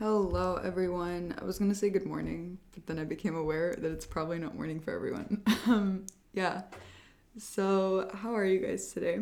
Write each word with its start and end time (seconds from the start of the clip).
Hello, 0.00 0.54
everyone. 0.54 1.34
I 1.38 1.44
was 1.44 1.58
gonna 1.58 1.74
say 1.74 1.90
good 1.90 2.06
morning, 2.06 2.56
but 2.72 2.86
then 2.86 2.98
I 2.98 3.04
became 3.04 3.36
aware 3.36 3.76
that 3.76 3.92
it's 3.92 4.06
probably 4.06 4.38
not 4.38 4.54
morning 4.54 4.80
for 4.80 4.94
everyone. 4.94 5.42
um, 5.66 6.06
yeah. 6.32 6.62
So, 7.36 8.08
how 8.14 8.34
are 8.34 8.46
you 8.46 8.60
guys 8.60 8.94
today? 8.94 9.18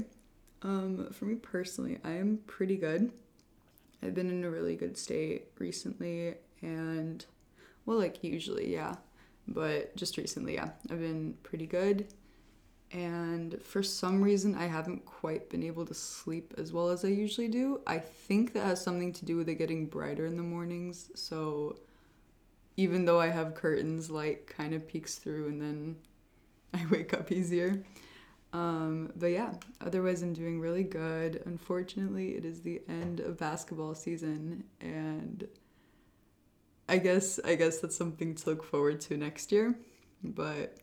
Um, 0.62 1.08
for 1.10 1.24
me 1.24 1.34
personally, 1.34 1.98
I 2.04 2.12
am 2.12 2.38
pretty 2.46 2.76
good. 2.76 3.10
I've 4.04 4.14
been 4.14 4.30
in 4.30 4.44
a 4.44 4.50
really 4.50 4.76
good 4.76 4.96
state 4.96 5.46
recently, 5.58 6.36
and 6.62 7.26
well, 7.84 7.98
like 7.98 8.22
usually, 8.22 8.72
yeah, 8.72 8.94
but 9.48 9.96
just 9.96 10.16
recently, 10.16 10.54
yeah, 10.54 10.70
I've 10.92 11.00
been 11.00 11.34
pretty 11.42 11.66
good. 11.66 12.06
And 12.90 13.60
for 13.62 13.82
some 13.82 14.22
reason, 14.22 14.54
I 14.54 14.66
haven't 14.66 15.04
quite 15.04 15.50
been 15.50 15.62
able 15.62 15.84
to 15.86 15.94
sleep 15.94 16.54
as 16.56 16.72
well 16.72 16.88
as 16.88 17.04
I 17.04 17.08
usually 17.08 17.48
do. 17.48 17.80
I 17.86 17.98
think 17.98 18.54
that 18.54 18.64
has 18.64 18.82
something 18.82 19.12
to 19.14 19.24
do 19.24 19.36
with 19.36 19.48
it 19.48 19.56
getting 19.56 19.86
brighter 19.86 20.24
in 20.24 20.36
the 20.36 20.42
mornings. 20.42 21.10
So 21.14 21.76
even 22.76 23.04
though 23.04 23.20
I 23.20 23.28
have 23.28 23.54
curtains, 23.54 24.10
light 24.10 24.46
kind 24.46 24.72
of 24.72 24.88
peeks 24.88 25.16
through 25.16 25.48
and 25.48 25.60
then 25.60 25.96
I 26.74 26.86
wake 26.90 27.12
up 27.12 27.30
easier. 27.30 27.82
Um, 28.52 29.12
but 29.16 29.26
yeah, 29.26 29.52
otherwise, 29.80 30.22
I'm 30.22 30.32
doing 30.32 30.58
really 30.58 30.82
good. 30.82 31.42
Unfortunately, 31.44 32.30
it 32.30 32.44
is 32.44 32.62
the 32.62 32.80
end 32.88 33.20
of 33.20 33.36
basketball 33.36 33.94
season, 33.94 34.64
and 34.80 35.46
I 36.88 36.96
guess 36.96 37.38
I 37.44 37.56
guess 37.56 37.78
that's 37.78 37.96
something 37.96 38.34
to 38.34 38.50
look 38.50 38.64
forward 38.64 39.02
to 39.02 39.18
next 39.18 39.52
year. 39.52 39.74
But 40.24 40.78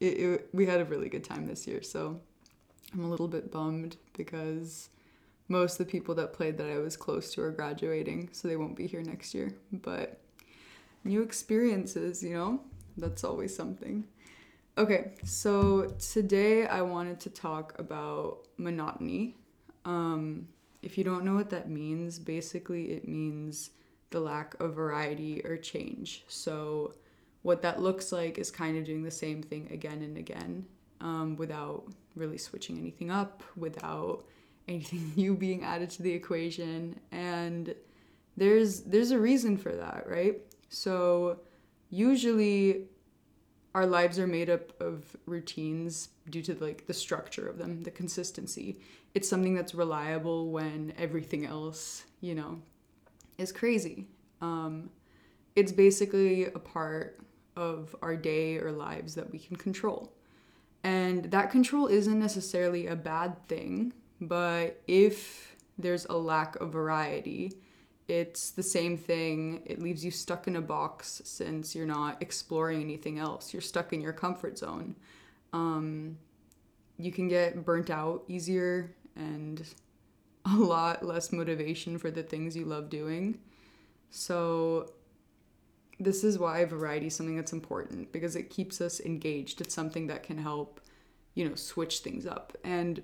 it, 0.00 0.06
it, 0.06 0.48
we 0.52 0.66
had 0.66 0.80
a 0.80 0.84
really 0.84 1.08
good 1.08 1.24
time 1.24 1.46
this 1.46 1.66
year, 1.66 1.82
so 1.82 2.20
I'm 2.92 3.04
a 3.04 3.08
little 3.08 3.28
bit 3.28 3.50
bummed 3.50 3.96
because 4.16 4.88
most 5.48 5.78
of 5.78 5.86
the 5.86 5.90
people 5.90 6.14
that 6.16 6.32
played 6.32 6.58
that 6.58 6.70
I 6.70 6.78
was 6.78 6.96
close 6.96 7.32
to 7.34 7.42
are 7.42 7.50
graduating, 7.50 8.30
so 8.32 8.48
they 8.48 8.56
won't 8.56 8.76
be 8.76 8.86
here 8.86 9.02
next 9.02 9.34
year. 9.34 9.52
But 9.72 10.20
new 11.04 11.22
experiences, 11.22 12.22
you 12.22 12.34
know, 12.34 12.60
that's 12.96 13.24
always 13.24 13.54
something. 13.54 14.04
Okay, 14.76 15.12
so 15.22 15.94
today 15.98 16.66
I 16.66 16.82
wanted 16.82 17.20
to 17.20 17.30
talk 17.30 17.78
about 17.78 18.38
monotony. 18.56 19.36
Um, 19.84 20.48
if 20.82 20.98
you 20.98 21.04
don't 21.04 21.24
know 21.24 21.34
what 21.34 21.50
that 21.50 21.70
means, 21.70 22.18
basically 22.18 22.92
it 22.92 23.06
means 23.06 23.70
the 24.10 24.20
lack 24.20 24.58
of 24.60 24.74
variety 24.74 25.42
or 25.44 25.56
change. 25.56 26.24
So 26.28 26.94
what 27.44 27.60
that 27.60 27.78
looks 27.80 28.10
like 28.10 28.38
is 28.38 28.50
kind 28.50 28.78
of 28.78 28.84
doing 28.84 29.02
the 29.02 29.10
same 29.10 29.42
thing 29.42 29.68
again 29.70 30.00
and 30.00 30.16
again 30.16 30.64
um, 31.02 31.36
without 31.36 31.84
really 32.16 32.38
switching 32.38 32.78
anything 32.78 33.10
up, 33.10 33.42
without 33.54 34.24
anything 34.68 35.12
new 35.14 35.36
being 35.36 35.62
added 35.62 35.90
to 35.90 36.02
the 36.02 36.10
equation. 36.10 36.98
And 37.12 37.74
there's 38.38 38.80
there's 38.80 39.10
a 39.10 39.18
reason 39.18 39.58
for 39.58 39.72
that, 39.72 40.06
right? 40.08 40.40
So 40.70 41.40
usually 41.90 42.86
our 43.74 43.84
lives 43.84 44.18
are 44.18 44.26
made 44.26 44.48
up 44.48 44.80
of 44.80 45.14
routines 45.26 46.08
due 46.30 46.42
to 46.42 46.54
like 46.64 46.86
the 46.86 46.94
structure 46.94 47.46
of 47.46 47.58
them, 47.58 47.82
the 47.82 47.90
consistency. 47.90 48.80
It's 49.14 49.28
something 49.28 49.54
that's 49.54 49.74
reliable 49.74 50.50
when 50.50 50.94
everything 50.96 51.44
else, 51.44 52.04
you 52.22 52.34
know, 52.34 52.62
is 53.36 53.52
crazy. 53.52 54.08
Um, 54.40 54.88
it's 55.54 55.72
basically 55.72 56.46
a 56.46 56.58
part 56.58 57.20
of 57.56 57.94
our 58.02 58.16
day 58.16 58.58
or 58.58 58.72
lives 58.72 59.14
that 59.14 59.30
we 59.30 59.38
can 59.38 59.56
control. 59.56 60.12
And 60.82 61.24
that 61.30 61.50
control 61.50 61.86
isn't 61.86 62.18
necessarily 62.18 62.86
a 62.86 62.96
bad 62.96 63.46
thing, 63.48 63.92
but 64.20 64.82
if 64.86 65.56
there's 65.78 66.04
a 66.06 66.14
lack 66.14 66.56
of 66.56 66.72
variety, 66.72 67.52
it's 68.06 68.50
the 68.50 68.62
same 68.62 68.98
thing. 68.98 69.62
It 69.64 69.80
leaves 69.80 70.04
you 70.04 70.10
stuck 70.10 70.46
in 70.46 70.56
a 70.56 70.60
box 70.60 71.22
since 71.24 71.74
you're 71.74 71.86
not 71.86 72.20
exploring 72.20 72.82
anything 72.82 73.18
else. 73.18 73.52
You're 73.52 73.62
stuck 73.62 73.92
in 73.92 74.00
your 74.00 74.12
comfort 74.12 74.58
zone. 74.58 74.94
Um, 75.52 76.18
you 76.98 77.12
can 77.12 77.28
get 77.28 77.64
burnt 77.64 77.88
out 77.90 78.24
easier 78.28 78.94
and 79.16 79.66
a 80.44 80.56
lot 80.56 81.04
less 81.04 81.32
motivation 81.32 81.98
for 81.98 82.10
the 82.10 82.22
things 82.22 82.54
you 82.56 82.66
love 82.66 82.90
doing. 82.90 83.38
So, 84.10 84.90
this 86.00 86.24
is 86.24 86.38
why 86.38 86.64
variety 86.64 87.06
is 87.06 87.14
something 87.14 87.36
that's 87.36 87.52
important 87.52 88.12
because 88.12 88.36
it 88.36 88.50
keeps 88.50 88.80
us 88.80 89.00
engaged. 89.00 89.60
It's 89.60 89.74
something 89.74 90.08
that 90.08 90.22
can 90.22 90.38
help, 90.38 90.80
you 91.34 91.48
know, 91.48 91.54
switch 91.54 92.00
things 92.00 92.26
up. 92.26 92.56
And 92.64 93.02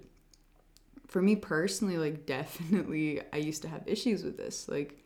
for 1.07 1.23
me 1.23 1.37
personally, 1.37 1.99
like, 1.99 2.27
definitely, 2.27 3.21
I 3.33 3.37
used 3.39 3.63
to 3.63 3.69
have 3.69 3.83
issues 3.87 4.25
with 4.25 4.37
this. 4.37 4.69
Like, 4.69 4.99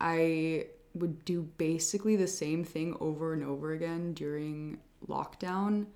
I 0.00 0.66
would 0.94 1.24
do 1.24 1.42
basically 1.58 2.16
the 2.16 2.26
same 2.26 2.64
thing 2.64 2.96
over 3.00 3.32
and 3.32 3.44
over 3.44 3.72
again 3.72 4.14
during 4.14 4.78
lockdown. 5.06 5.86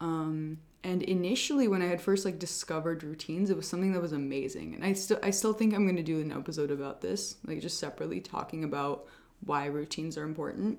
Um, 0.00 0.58
and 0.82 1.02
initially, 1.02 1.68
when 1.68 1.82
I 1.82 1.86
had 1.86 2.00
first 2.00 2.24
like 2.24 2.38
discovered 2.38 3.02
routines, 3.02 3.48
it 3.50 3.56
was 3.56 3.66
something 3.66 3.92
that 3.92 4.02
was 4.02 4.12
amazing. 4.12 4.74
And 4.74 4.84
I 4.84 4.92
still, 4.92 5.18
I 5.22 5.30
still 5.30 5.52
think 5.52 5.74
I'm 5.74 5.84
going 5.84 5.96
to 5.96 6.02
do 6.02 6.20
an 6.20 6.32
episode 6.32 6.70
about 6.70 7.00
this, 7.00 7.36
like 7.46 7.60
just 7.60 7.78
separately 7.78 8.20
talking 8.20 8.64
about 8.64 9.06
why 9.44 9.66
routines 9.66 10.16
are 10.16 10.24
important. 10.24 10.78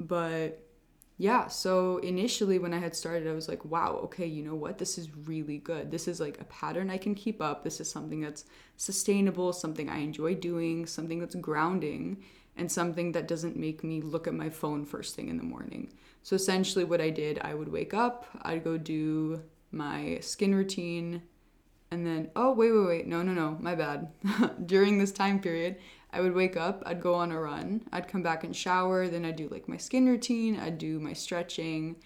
But 0.00 0.62
yeah, 1.18 1.46
so 1.46 1.98
initially 1.98 2.58
when 2.58 2.74
I 2.74 2.78
had 2.78 2.96
started, 2.96 3.28
I 3.28 3.32
was 3.32 3.48
like, 3.48 3.64
wow, 3.64 4.00
okay, 4.04 4.26
you 4.26 4.42
know 4.42 4.54
what? 4.54 4.78
This 4.78 4.98
is 4.98 5.14
really 5.26 5.58
good. 5.58 5.90
This 5.90 6.08
is 6.08 6.20
like 6.20 6.40
a 6.40 6.44
pattern 6.44 6.90
I 6.90 6.98
can 6.98 7.14
keep 7.14 7.40
up. 7.40 7.62
This 7.62 7.80
is 7.80 7.90
something 7.90 8.20
that's 8.20 8.44
sustainable, 8.76 9.52
something 9.52 9.88
I 9.88 9.98
enjoy 9.98 10.34
doing, 10.34 10.86
something 10.86 11.20
that's 11.20 11.36
grounding, 11.36 12.22
and 12.56 12.70
something 12.70 13.12
that 13.12 13.28
doesn't 13.28 13.56
make 13.56 13.84
me 13.84 14.00
look 14.00 14.26
at 14.26 14.34
my 14.34 14.50
phone 14.50 14.84
first 14.84 15.14
thing 15.14 15.28
in 15.28 15.36
the 15.36 15.42
morning. 15.42 15.92
So 16.22 16.34
essentially, 16.36 16.84
what 16.84 17.00
I 17.00 17.10
did, 17.10 17.38
I 17.40 17.54
would 17.54 17.68
wake 17.70 17.94
up, 17.94 18.26
I'd 18.42 18.64
go 18.64 18.76
do 18.76 19.42
my 19.70 20.18
skin 20.20 20.54
routine, 20.54 21.22
and 21.90 22.06
then, 22.06 22.30
oh, 22.34 22.52
wait, 22.52 22.72
wait, 22.72 22.86
wait, 22.86 23.06
no, 23.06 23.22
no, 23.22 23.32
no, 23.32 23.58
my 23.60 23.74
bad. 23.74 24.08
During 24.66 24.98
this 24.98 25.12
time 25.12 25.40
period, 25.40 25.76
I 26.12 26.20
would 26.20 26.34
wake 26.34 26.56
up, 26.56 26.82
I'd 26.84 27.00
go 27.00 27.14
on 27.14 27.32
a 27.32 27.40
run, 27.40 27.82
I'd 27.92 28.08
come 28.08 28.22
back 28.22 28.44
and 28.44 28.54
shower, 28.54 29.08
then 29.08 29.24
I'd 29.24 29.36
do 29.36 29.48
like 29.48 29.68
my 29.68 29.78
skin 29.78 30.06
routine, 30.06 30.58
I'd 30.58 30.78
do 30.78 31.00
my 31.00 31.14
stretching, 31.14 31.96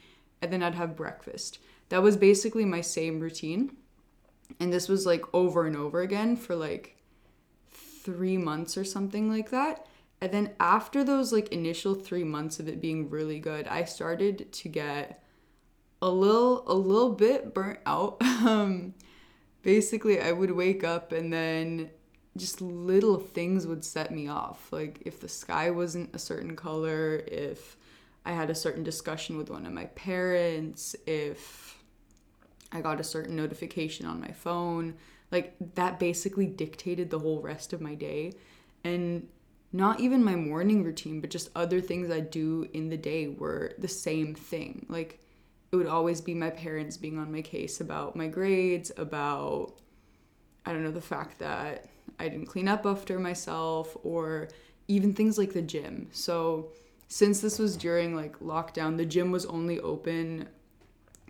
and 0.41 0.53
then 0.53 0.63
I'd 0.63 0.77
have 0.77 0.97
breakfast. 0.97 1.59
That 1.89 2.03
was 2.03 2.17
basically 2.17 2.65
my 2.65 2.81
same 2.81 3.21
routine. 3.21 3.77
And 4.61 4.73
this 4.73 4.89
was 4.89 5.07
like 5.07 5.25
over 5.35 5.67
and 5.67 5.77
over 5.77 6.01
again 6.01 6.37
for 6.37 6.55
like 6.55 6.97
three 7.71 8.39
months 8.39 8.77
or 8.77 8.85
something 8.85 9.29
like 9.29 9.51
that. 9.51 9.87
And 10.21 10.33
then 10.33 10.55
after 10.61 11.05
those 11.05 11.33
like 11.33 11.49
initial 11.49 11.95
three 11.95 12.25
months 12.25 12.61
of 12.61 12.69
it 12.69 12.81
being 12.81 13.11
really 13.11 13.41
good, 13.41 13.67
I 13.67 13.85
started 13.85 14.53
to 14.53 14.69
get 14.69 15.23
a 16.01 16.09
little 16.09 16.63
a 16.71 16.75
little 16.75 17.11
bit 17.11 17.53
burnt 17.53 17.81
out. 17.87 18.19
um 18.23 18.95
basically 19.63 20.21
I 20.21 20.31
would 20.31 20.53
wake 20.53 20.85
up 20.85 21.11
and 21.11 21.33
then 21.33 21.91
just 22.37 22.61
little 22.61 23.19
things 23.19 23.67
would 23.67 23.85
set 23.85 24.11
me 24.11 24.29
off. 24.29 24.69
Like 24.73 25.03
if 25.05 25.21
the 25.21 25.29
sky 25.29 25.71
wasn't 25.71 26.15
a 26.15 26.19
certain 26.19 26.57
color, 26.57 27.23
if 27.27 27.77
I 28.25 28.33
had 28.33 28.51
a 28.51 28.55
certain 28.55 28.83
discussion 28.83 29.37
with 29.37 29.51
one 29.51 29.67
of 29.67 29.73
my 29.73 29.87
parents, 29.87 30.97
if 31.07 31.79
I 32.73 32.81
got 32.81 33.01
a 33.01 33.05
certain 33.05 33.37
notification 33.37 34.07
on 34.07 34.21
my 34.21 34.33
phone, 34.33 34.95
like 35.31 35.55
that 35.75 35.99
basically 35.99 36.47
dictated 36.47 37.11
the 37.11 37.19
whole 37.19 37.41
rest 37.41 37.73
of 37.73 37.81
my 37.81 37.95
day. 37.95 38.33
And 38.85 39.29
not 39.73 40.01
even 40.01 40.25
my 40.25 40.37
morning 40.37 40.85
routine, 40.85 41.21
but 41.21 41.31
just 41.31 41.51
other 41.55 41.81
things 41.81 42.11
I 42.11 42.21
do 42.21 42.69
in 42.73 42.89
the 42.89 42.97
day 42.97 43.29
were 43.29 43.73
the 43.79 43.89
same 43.89 44.35
thing. 44.35 44.87
Like 44.89 45.21
it 45.73 45.77
would 45.77 45.87
always 45.87 46.21
be 46.21 46.35
my 46.35 46.51
parents 46.51 46.97
being 46.97 47.19
on 47.19 47.33
my 47.33 47.43
case 47.43 47.81
about 47.81 48.17
my 48.17 48.29
grades, 48.29 48.91
about 48.97 49.75
I 50.65 50.73
don't 50.73 50.83
know, 50.83 50.91
the 50.91 51.01
fact 51.01 51.39
that 51.39 51.87
I 52.19 52.29
didn't 52.29 52.47
clean 52.47 52.69
up 52.69 52.87
after 52.87 53.19
myself, 53.19 53.97
or 54.03 54.49
even 54.89 55.15
things 55.15 55.39
like 55.39 55.53
the 55.53 55.63
gym. 55.63 56.09
So, 56.13 56.71
since 57.09 57.41
this 57.41 57.59
was 57.59 57.77
during 57.77 58.17
like 58.17 58.39
lockdown, 58.41 58.97
the 58.97 59.07
gym 59.07 59.31
was 59.31 59.47
only 59.47 59.81
open 59.81 60.49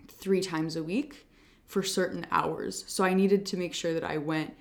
three 0.07 0.41
times 0.41 0.75
a 0.75 0.83
week 0.83 1.27
for 1.65 1.83
certain 1.83 2.25
hours. 2.31 2.83
So, 2.87 3.03
I 3.03 3.13
needed 3.13 3.45
to 3.47 3.57
make 3.57 3.73
sure 3.73 3.93
that 3.93 4.03
I 4.03 4.17
went 4.17 4.55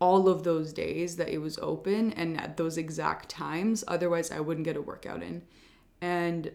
all 0.00 0.28
of 0.28 0.42
those 0.42 0.72
days 0.72 1.16
that 1.16 1.28
it 1.28 1.38
was 1.38 1.58
open 1.58 2.12
and 2.12 2.38
at 2.40 2.56
those 2.56 2.76
exact 2.76 3.28
times. 3.28 3.84
Otherwise, 3.88 4.30
I 4.30 4.40
wouldn't 4.40 4.64
get 4.64 4.76
a 4.76 4.82
workout 4.82 5.22
in. 5.22 5.42
And 6.00 6.52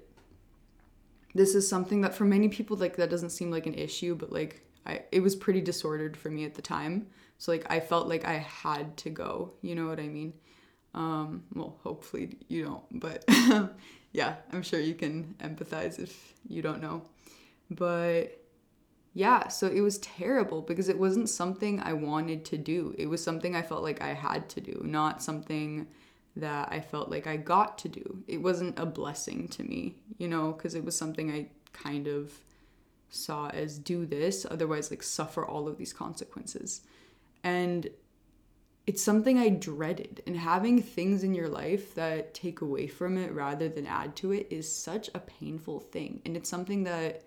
this 1.34 1.56
is 1.56 1.68
something 1.68 2.02
that 2.02 2.14
for 2.14 2.26
many 2.26 2.50
people, 2.50 2.78
like, 2.78 2.96
that 2.98 3.10
doesn't 3.10 3.32
seem 3.32 3.50
like 3.50 3.66
an 3.66 3.74
issue, 3.74 4.16
but 4.16 4.32
like, 4.32 4.62
I, 4.86 5.02
it 5.12 5.22
was 5.22 5.36
pretty 5.36 5.62
disordered 5.62 6.18
for 6.18 6.30
me 6.30 6.46
at 6.46 6.56
the 6.56 6.62
time. 6.62 7.08
So 7.40 7.52
like 7.52 7.66
I 7.70 7.80
felt 7.80 8.08
like 8.08 8.26
I 8.26 8.36
had 8.36 8.96
to 8.98 9.10
go. 9.10 9.54
You 9.62 9.74
know 9.74 9.88
what 9.88 10.00
I 10.00 10.08
mean? 10.08 10.34
Um, 10.94 11.44
well, 11.56 11.80
hopefully 11.84 12.38
you 12.48 12.66
don't, 12.66 13.00
but 13.00 13.24
yeah, 14.12 14.36
I'm 14.52 14.62
sure 14.62 14.80
you 14.80 14.96
can 14.96 15.36
empathize 15.40 16.00
if 16.00 16.34
you 16.48 16.62
don't 16.62 16.82
know. 16.82 17.04
But 17.72 18.44
yeah, 19.14 19.48
so 19.48 19.68
it 19.68 19.82
was 19.82 19.98
terrible 20.00 20.62
because 20.62 20.90
it 20.90 21.00
wasn't 21.00 21.30
something 21.30 21.80
I 21.80 21.94
wanted 21.94 22.46
to 22.46 22.58
do. 22.58 22.94
It 22.98 23.08
was 23.08 23.24
something 23.24 23.56
I 23.56 23.62
felt 23.62 23.84
like 23.84 24.02
I 24.02 24.14
had 24.14 24.50
to 24.50 24.62
do, 24.62 24.82
not 24.84 25.22
something 25.24 25.88
that 26.36 26.70
I 26.72 26.80
felt 26.80 27.10
like 27.10 27.28
I 27.28 27.38
got 27.38 27.78
to 27.80 27.90
do. 27.90 28.24
It 28.28 28.42
wasn't 28.42 28.80
a 28.80 28.86
blessing 28.86 29.48
to 29.50 29.64
me, 29.64 29.96
you 30.18 30.28
know, 30.28 30.52
because 30.52 30.76
it 30.76 30.84
was 30.84 30.96
something 30.96 31.32
I 31.32 31.48
kind 31.74 32.08
of 32.08 32.32
saw 33.10 33.50
as 33.50 33.78
do 33.78 34.06
this, 34.06 34.46
otherwise, 34.50 34.92
like 34.92 35.04
suffer 35.04 35.46
all 35.46 35.68
of 35.68 35.78
these 35.78 35.94
consequences. 35.94 36.82
And 37.44 37.90
it's 38.88 39.04
something 39.04 39.38
I 39.38 39.50
dreaded. 39.50 40.24
And 40.26 40.36
having 40.36 40.82
things 40.82 41.24
in 41.24 41.36
your 41.36 41.48
life 41.48 41.94
that 41.96 42.34
take 42.34 42.62
away 42.62 42.88
from 42.88 43.18
it 43.18 43.32
rather 43.34 43.70
than 43.70 43.86
add 43.86 44.16
to 44.18 44.32
it 44.32 44.48
is 44.50 44.72
such 44.72 45.10
a 45.14 45.20
painful 45.20 45.80
thing. 45.80 46.22
And 46.26 46.36
it's 46.36 46.50
something 46.50 46.84
that 46.86 47.24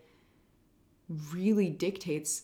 really 1.33 1.71
dictates 1.71 2.43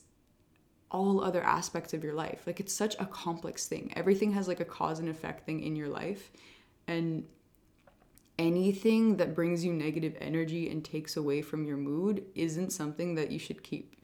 all 0.91 1.23
other 1.23 1.43
aspects 1.43 1.93
of 1.93 2.03
your 2.03 2.15
life. 2.15 2.45
Like 2.47 2.61
it's 2.61 2.73
such 2.73 2.95
a 2.99 3.07
complex 3.07 3.67
thing. 3.67 3.93
Everything 3.97 4.33
has 4.33 4.49
like 4.49 4.61
a 4.61 4.65
cause 4.65 5.01
and 5.01 5.09
effect 5.09 5.45
thing 5.45 5.63
in 5.63 5.77
your 5.77 5.89
life. 5.89 6.31
And 6.87 7.25
anything 8.39 9.17
that 9.17 9.35
brings 9.35 9.65
you 9.65 9.73
negative 9.73 10.17
energy 10.21 10.71
and 10.71 10.85
takes 10.85 11.17
away 11.17 11.43
from 11.43 11.65
your 11.65 11.77
mood 11.77 12.25
isn't 12.35 12.71
something 12.71 13.17
that 13.17 13.31
you 13.31 13.39
should 13.39 13.63
keep. 13.63 13.97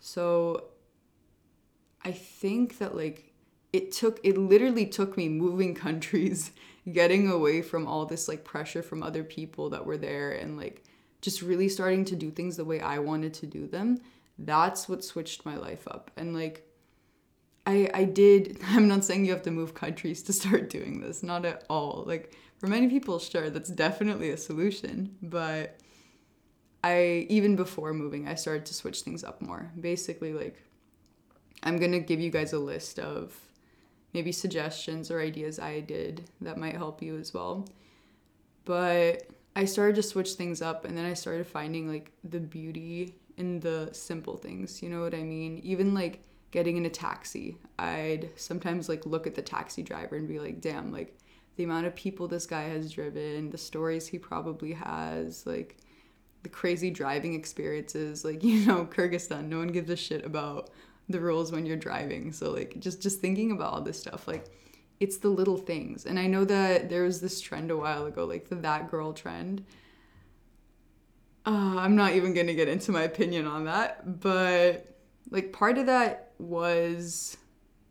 So 0.00 0.64
I 2.04 2.12
think 2.12 2.78
that 2.78 2.94
like 2.94 3.32
it 3.72 3.90
took 3.92 4.20
it 4.22 4.38
literally 4.38 4.86
took 4.86 5.16
me 5.16 5.28
moving 5.28 5.74
countries, 5.86 6.52
getting 6.90 7.28
away 7.28 7.62
from 7.62 7.86
all 7.86 8.06
this 8.06 8.28
like 8.28 8.44
pressure 8.44 8.82
from 8.82 9.02
other 9.02 9.24
people 9.24 9.70
that 9.70 9.84
were 9.84 9.96
there 9.96 10.32
and 10.32 10.56
like 10.56 10.84
just 11.20 11.42
really 11.42 11.68
starting 11.68 12.04
to 12.04 12.16
do 12.16 12.30
things 12.30 12.56
the 12.56 12.64
way 12.64 12.80
I 12.80 12.98
wanted 12.98 13.34
to 13.34 13.46
do 13.46 13.66
them. 13.66 13.98
That's 14.38 14.88
what 14.88 15.04
switched 15.04 15.46
my 15.46 15.56
life 15.56 15.88
up. 15.88 16.10
And 16.16 16.34
like 16.34 16.68
i 17.66 17.88
i 17.94 18.04
did 18.04 18.58
i'm 18.68 18.86
not 18.86 19.02
saying 19.02 19.24
you 19.24 19.32
have 19.32 19.42
to 19.42 19.50
move 19.50 19.72
countries 19.72 20.22
to 20.22 20.34
start 20.34 20.68
doing 20.76 21.00
this 21.00 21.22
not 21.22 21.44
at 21.44 21.64
all. 21.70 22.04
Like 22.06 22.34
for 22.58 22.66
many 22.66 22.88
people 22.88 23.18
sure 23.18 23.50
that's 23.50 23.70
definitely 23.70 24.30
a 24.30 24.36
solution 24.36 25.16
but 25.22 25.78
i 26.82 27.26
even 27.28 27.56
before 27.56 27.92
moving 27.94 28.28
i 28.28 28.34
started 28.34 28.66
to 28.66 28.74
switch 28.74 29.00
things 29.00 29.24
up 29.24 29.40
more. 29.40 29.72
Basically 29.80 30.32
like 30.32 30.62
i'm 31.64 31.78
going 31.78 31.92
to 31.92 32.00
give 32.00 32.20
you 32.20 32.30
guys 32.30 32.52
a 32.52 32.58
list 32.58 32.98
of 32.98 33.34
maybe 34.12 34.30
suggestions 34.30 35.10
or 35.10 35.20
ideas 35.20 35.58
i 35.58 35.80
did 35.80 36.30
that 36.40 36.56
might 36.56 36.76
help 36.76 37.02
you 37.02 37.18
as 37.18 37.34
well 37.34 37.66
but 38.64 39.26
i 39.56 39.64
started 39.64 39.96
to 39.96 40.02
switch 40.02 40.32
things 40.32 40.62
up 40.62 40.84
and 40.84 40.96
then 40.96 41.04
i 41.04 41.14
started 41.14 41.46
finding 41.46 41.88
like 41.88 42.12
the 42.22 42.40
beauty 42.40 43.14
in 43.36 43.60
the 43.60 43.88
simple 43.92 44.36
things, 44.36 44.82
you 44.82 44.88
know 44.88 45.00
what 45.00 45.14
I 45.14 45.22
mean? 45.22 45.60
Even 45.64 45.94
like 45.94 46.20
getting 46.50 46.76
in 46.76 46.86
a 46.86 46.90
taxi, 46.90 47.58
I'd 47.78 48.30
sometimes 48.36 48.88
like 48.88 49.06
look 49.06 49.26
at 49.26 49.34
the 49.34 49.42
taxi 49.42 49.82
driver 49.82 50.16
and 50.16 50.28
be 50.28 50.38
like, 50.38 50.60
damn, 50.60 50.92
like 50.92 51.16
the 51.56 51.64
amount 51.64 51.86
of 51.86 51.94
people 51.94 52.28
this 52.28 52.46
guy 52.46 52.64
has 52.64 52.92
driven, 52.92 53.50
the 53.50 53.58
stories 53.58 54.06
he 54.06 54.18
probably 54.18 54.72
has, 54.72 55.46
like 55.46 55.76
the 56.42 56.48
crazy 56.48 56.90
driving 56.90 57.34
experiences, 57.34 58.24
like, 58.24 58.42
you 58.44 58.66
know, 58.66 58.86
Kyrgyzstan, 58.86 59.48
no 59.48 59.58
one 59.58 59.68
gives 59.68 59.90
a 59.90 59.96
shit 59.96 60.24
about 60.24 60.70
the 61.08 61.20
rules 61.20 61.52
when 61.52 61.66
you're 61.66 61.76
driving. 61.76 62.32
So 62.32 62.50
like 62.50 62.78
just 62.80 63.02
just 63.02 63.20
thinking 63.20 63.52
about 63.52 63.72
all 63.72 63.80
this 63.82 64.00
stuff, 64.00 64.26
like 64.26 64.46
it's 65.00 65.18
the 65.18 65.28
little 65.28 65.58
things. 65.58 66.06
And 66.06 66.18
I 66.18 66.26
know 66.26 66.44
that 66.44 66.88
there 66.88 67.02
was 67.02 67.20
this 67.20 67.40
trend 67.40 67.70
a 67.70 67.76
while 67.76 68.06
ago, 68.06 68.24
like 68.24 68.48
the 68.48 68.56
that 68.56 68.90
girl 68.90 69.12
trend 69.12 69.64
uh, 71.46 71.76
I'm 71.78 71.94
not 71.94 72.12
even 72.14 72.32
going 72.32 72.46
to 72.46 72.54
get 72.54 72.68
into 72.68 72.92
my 72.92 73.02
opinion 73.02 73.46
on 73.46 73.64
that, 73.64 74.20
but 74.20 74.98
like 75.30 75.52
part 75.52 75.78
of 75.78 75.86
that 75.86 76.32
was 76.38 77.36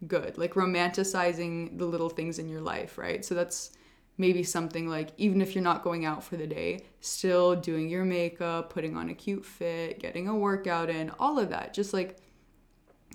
good, 0.08 0.38
like 0.38 0.56
romanticizing 0.56 1.78
the 1.78 1.86
little 1.86 2.10
things 2.10 2.40
in 2.40 2.50
your 2.50 2.62
life, 2.62 2.98
right? 2.98 3.24
So 3.24 3.36
that's 3.36 3.72
maybe 4.18 4.44
something 4.44 4.88
like 4.88 5.10
even 5.18 5.42
if 5.42 5.54
you're 5.54 5.64
not 5.64 5.84
going 5.84 6.06
out 6.06 6.24
for 6.24 6.36
the 6.36 6.48
day, 6.48 6.86
still 7.00 7.56
doing 7.56 7.90
your 7.90 8.06
makeup, 8.06 8.72
putting 8.72 8.98
on 8.98 9.10
a 9.10 9.14
cute 9.14 9.46
fit, 9.46 10.00
getting 10.00 10.28
a 10.28 10.36
workout 10.36 10.90
in, 10.90 11.12
all 11.20 11.38
of 11.38 11.50
that. 11.50 11.74
Just 11.74 11.94
like 11.94 12.18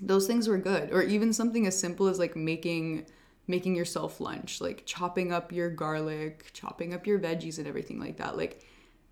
those 0.01 0.27
things 0.27 0.47
were 0.47 0.57
good. 0.57 0.91
Or 0.91 1.01
even 1.01 1.33
something 1.33 1.67
as 1.67 1.79
simple 1.79 2.07
as 2.07 2.19
like 2.19 2.35
making 2.35 3.05
making 3.47 3.75
yourself 3.75 4.21
lunch, 4.21 4.61
like 4.61 4.83
chopping 4.85 5.33
up 5.33 5.51
your 5.51 5.69
garlic, 5.71 6.51
chopping 6.53 6.93
up 6.93 7.07
your 7.07 7.17
veggies 7.17 7.57
and 7.57 7.67
everything 7.67 7.99
like 7.99 8.17
that. 8.17 8.37
Like 8.37 8.63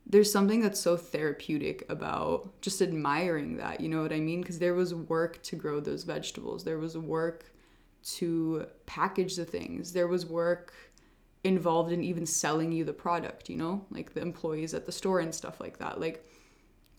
there's 0.06 0.32
something 0.32 0.62
that's 0.62 0.80
so 0.80 0.96
therapeutic 0.96 1.84
about 1.90 2.62
just 2.62 2.82
admiring 2.82 3.58
that, 3.58 3.82
you 3.82 3.90
know 3.90 4.02
what 4.02 4.14
I 4.14 4.20
mean? 4.20 4.42
Because 4.42 4.60
there 4.60 4.76
was 4.76 4.94
work 4.94 5.42
to 5.44 5.56
grow 5.56 5.80
those 5.80 6.04
vegetables, 6.04 6.64
there 6.64 6.78
was 6.78 6.98
work 6.98 7.52
to 8.04 8.68
package 8.86 9.36
the 9.36 9.44
things, 9.44 9.92
there 9.92 10.08
was 10.08 10.26
work 10.26 10.74
involved 11.44 11.92
in 11.92 12.04
even 12.04 12.26
selling 12.26 12.72
you 12.72 12.86
the 12.86 12.94
product, 12.94 13.50
you 13.50 13.58
know, 13.58 13.86
like 13.90 14.14
the 14.14 14.22
employees 14.22 14.74
at 14.74 14.86
the 14.86 14.92
store 14.92 15.20
and 15.20 15.34
stuff 15.34 15.60
like 15.60 15.80
that. 15.80 16.00
Like, 16.00 16.26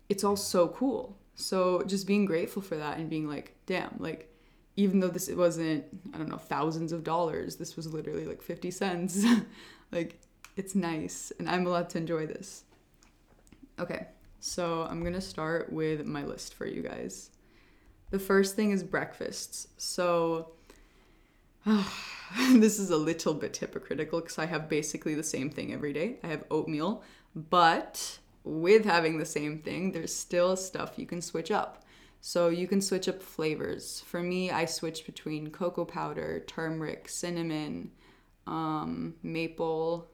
it's 0.08 0.24
all 0.24 0.36
so 0.36 0.68
cool. 0.68 1.16
So 1.38 1.84
just 1.84 2.08
being 2.08 2.24
grateful 2.24 2.60
for 2.60 2.76
that 2.76 2.98
and 2.98 3.08
being 3.08 3.28
like, 3.28 3.54
damn, 3.64 3.94
like, 4.00 4.28
even 4.74 4.98
though 4.98 5.08
this 5.08 5.28
it 5.28 5.36
wasn't, 5.36 5.84
I 6.12 6.18
don't 6.18 6.28
know, 6.28 6.36
thousands 6.36 6.90
of 6.90 7.04
dollars, 7.04 7.56
this 7.56 7.76
was 7.76 7.92
literally 7.92 8.26
like 8.26 8.42
50 8.42 8.72
cents. 8.72 9.24
like, 9.92 10.20
it's 10.56 10.74
nice 10.74 11.32
and 11.38 11.48
I'm 11.48 11.64
allowed 11.64 11.90
to 11.90 11.98
enjoy 11.98 12.26
this. 12.26 12.64
Okay, 13.78 14.08
so 14.40 14.82
I'm 14.90 15.04
gonna 15.04 15.20
start 15.20 15.72
with 15.72 16.04
my 16.04 16.24
list 16.24 16.54
for 16.54 16.66
you 16.66 16.82
guys. 16.82 17.30
The 18.10 18.18
first 18.18 18.56
thing 18.56 18.72
is 18.72 18.82
breakfasts. 18.82 19.68
So, 19.76 20.50
this 22.50 22.80
is 22.80 22.90
a 22.90 22.96
little 22.96 23.34
bit 23.34 23.56
hypocritical 23.56 24.20
because 24.20 24.38
I 24.38 24.46
have 24.46 24.68
basically 24.68 25.14
the 25.14 25.22
same 25.22 25.50
thing 25.50 25.72
every 25.72 25.92
day. 25.92 26.16
I 26.24 26.26
have 26.26 26.42
oatmeal, 26.50 27.04
but 27.36 28.18
with 28.44 28.84
having 28.84 29.18
the 29.18 29.24
same 29.24 29.58
thing, 29.60 29.92
there's 29.92 30.14
still 30.14 30.56
stuff 30.56 30.94
you 30.96 31.06
can 31.06 31.20
switch 31.20 31.50
up. 31.50 31.84
So 32.20 32.48
you 32.48 32.66
can 32.66 32.80
switch 32.80 33.08
up 33.08 33.22
flavors. 33.22 34.02
For 34.06 34.22
me, 34.22 34.50
I 34.50 34.64
switch 34.64 35.06
between 35.06 35.50
cocoa 35.50 35.84
powder, 35.84 36.44
turmeric, 36.46 37.08
cinnamon, 37.08 37.92
um, 38.46 39.14
maple, 39.22 40.10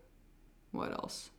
what 0.73 0.93
else? 0.93 1.31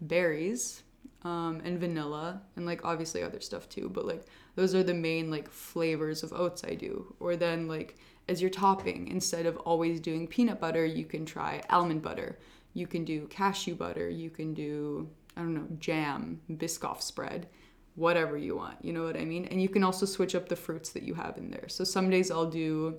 Berries, 0.00 0.82
um, 1.24 1.60
and 1.64 1.78
vanilla 1.78 2.42
and 2.56 2.66
like 2.66 2.84
obviously 2.84 3.22
other 3.22 3.40
stuff 3.40 3.68
too 3.68 3.88
but 3.88 4.06
like 4.06 4.24
those 4.56 4.74
are 4.74 4.82
the 4.82 4.94
main 4.94 5.30
like 5.30 5.48
flavors 5.48 6.22
of 6.22 6.32
oats 6.32 6.64
i 6.64 6.74
do 6.74 7.14
or 7.20 7.36
then 7.36 7.68
like 7.68 7.96
as 8.28 8.40
your 8.40 8.50
topping 8.50 9.08
instead 9.08 9.46
of 9.46 9.56
always 9.58 10.00
doing 10.00 10.26
peanut 10.26 10.60
butter 10.60 10.84
you 10.84 11.04
can 11.04 11.24
try 11.24 11.62
almond 11.70 12.02
butter 12.02 12.38
you 12.74 12.86
can 12.86 13.04
do 13.04 13.26
cashew 13.28 13.74
butter 13.74 14.08
you 14.08 14.30
can 14.30 14.52
do 14.52 15.08
i 15.36 15.40
don't 15.40 15.54
know 15.54 15.66
jam 15.78 16.40
biscoff 16.50 17.02
spread 17.02 17.48
whatever 17.94 18.36
you 18.36 18.56
want 18.56 18.76
you 18.82 18.92
know 18.92 19.04
what 19.04 19.16
i 19.16 19.24
mean 19.24 19.44
and 19.46 19.60
you 19.60 19.68
can 19.68 19.84
also 19.84 20.06
switch 20.06 20.34
up 20.34 20.48
the 20.48 20.56
fruits 20.56 20.90
that 20.90 21.02
you 21.02 21.14
have 21.14 21.36
in 21.36 21.50
there 21.50 21.68
so 21.68 21.84
some 21.84 22.08
days 22.08 22.30
i'll 22.30 22.50
do 22.50 22.96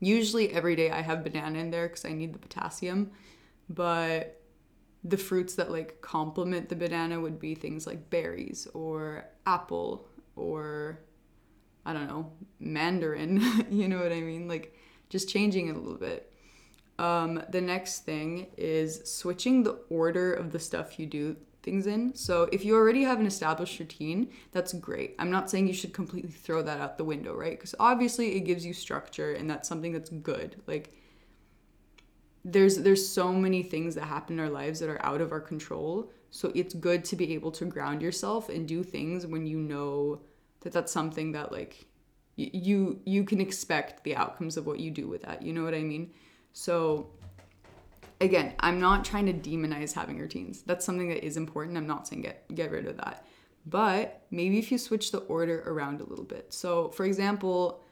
usually 0.00 0.52
every 0.52 0.74
day 0.74 0.90
i 0.90 1.00
have 1.00 1.22
banana 1.22 1.58
in 1.58 1.70
there 1.70 1.88
because 1.88 2.04
i 2.04 2.12
need 2.12 2.32
the 2.32 2.38
potassium 2.38 3.10
but 3.68 4.40
the 5.04 5.16
fruits 5.16 5.54
that 5.54 5.70
like 5.70 6.00
complement 6.00 6.68
the 6.68 6.76
banana 6.76 7.20
would 7.20 7.38
be 7.38 7.54
things 7.54 7.86
like 7.86 8.10
berries 8.10 8.66
or 8.74 9.24
apple 9.46 10.08
or 10.36 11.00
I 11.84 11.92
don't 11.92 12.06
know, 12.06 12.32
mandarin, 12.58 13.42
you 13.70 13.88
know 13.88 13.98
what 13.98 14.12
I 14.12 14.20
mean? 14.20 14.48
Like 14.48 14.76
just 15.08 15.28
changing 15.28 15.68
it 15.68 15.76
a 15.76 15.78
little 15.78 15.98
bit. 15.98 16.32
Um, 17.00 17.42
the 17.48 17.62
next 17.62 18.00
thing 18.00 18.48
is 18.58 19.00
switching 19.10 19.62
the 19.62 19.80
order 19.88 20.34
of 20.34 20.52
the 20.52 20.58
stuff 20.58 20.98
you 20.98 21.06
do 21.06 21.34
things 21.62 21.86
in. 21.86 22.14
So 22.14 22.46
if 22.52 22.62
you 22.62 22.76
already 22.76 23.04
have 23.04 23.18
an 23.18 23.26
established 23.26 23.78
routine, 23.78 24.30
that's 24.52 24.74
great. 24.74 25.14
I'm 25.18 25.30
not 25.30 25.50
saying 25.50 25.66
you 25.66 25.72
should 25.72 25.94
completely 25.94 26.30
throw 26.30 26.62
that 26.62 26.78
out 26.78 26.98
the 26.98 27.04
window, 27.04 27.34
right? 27.34 27.52
Because 27.52 27.74
obviously 27.80 28.36
it 28.36 28.40
gives 28.40 28.66
you 28.66 28.74
structure 28.74 29.32
and 29.32 29.48
that's 29.48 29.66
something 29.66 29.92
that's 29.92 30.10
good. 30.10 30.60
Like 30.66 30.94
there's 32.44 32.76
there's 32.76 33.06
so 33.06 33.32
many 33.32 33.62
things 33.62 33.94
that 33.94 34.04
happen 34.04 34.38
in 34.38 34.44
our 34.44 34.50
lives 34.50 34.80
that 34.80 34.90
are 34.90 35.04
out 35.04 35.20
of 35.20 35.32
our 35.32 35.40
control 35.40 36.10
so 36.30 36.50
it's 36.54 36.72
good 36.72 37.04
to 37.04 37.16
be 37.16 37.34
able 37.34 37.50
to 37.50 37.66
ground 37.66 38.00
yourself 38.00 38.48
and 38.48 38.66
do 38.66 38.82
things 38.82 39.26
when 39.26 39.46
you 39.46 39.58
know 39.58 40.18
that 40.60 40.72
that's 40.72 40.90
something 40.90 41.32
that 41.32 41.52
like 41.52 41.86
you 42.36 42.98
you 43.04 43.24
can 43.24 43.42
expect 43.42 44.04
the 44.04 44.16
outcomes 44.16 44.56
of 44.56 44.66
what 44.66 44.80
you 44.80 44.90
do 44.90 45.06
with 45.06 45.20
that 45.20 45.42
you 45.42 45.52
know 45.52 45.62
what 45.62 45.74
i 45.74 45.82
mean 45.82 46.10
so 46.52 47.10
again 48.20 48.52
i'm 48.60 48.80
not 48.80 49.04
trying 49.04 49.26
to 49.26 49.32
demonize 49.32 49.92
having 49.92 50.18
routines 50.18 50.62
that's 50.62 50.84
something 50.84 51.08
that 51.08 51.24
is 51.24 51.36
important. 51.36 51.76
I'm 51.76 51.86
not 51.86 52.06
saying 52.06 52.22
get 52.22 52.54
get 52.54 52.70
rid 52.70 52.86
of 52.86 52.96
that. 52.98 53.26
But 53.66 54.22
maybe 54.30 54.58
if 54.58 54.72
you 54.72 54.78
switch 54.78 55.12
the 55.12 55.18
order 55.18 55.62
around 55.66 56.00
a 56.00 56.04
little 56.04 56.24
bit. 56.24 56.52
So 56.52 56.88
for 56.90 57.04
example 57.04 57.82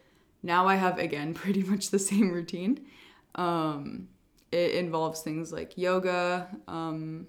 now 0.43 0.67
i 0.67 0.77
have 0.77 0.99
again 0.99 1.35
pretty 1.43 1.63
much 1.63 1.91
the 1.91 1.99
same 1.99 2.31
routine. 2.33 2.87
Um 3.35 4.09
it 4.51 4.73
involves 4.73 5.21
things 5.21 5.53
like 5.53 5.77
yoga, 5.77 6.49
um, 6.67 7.27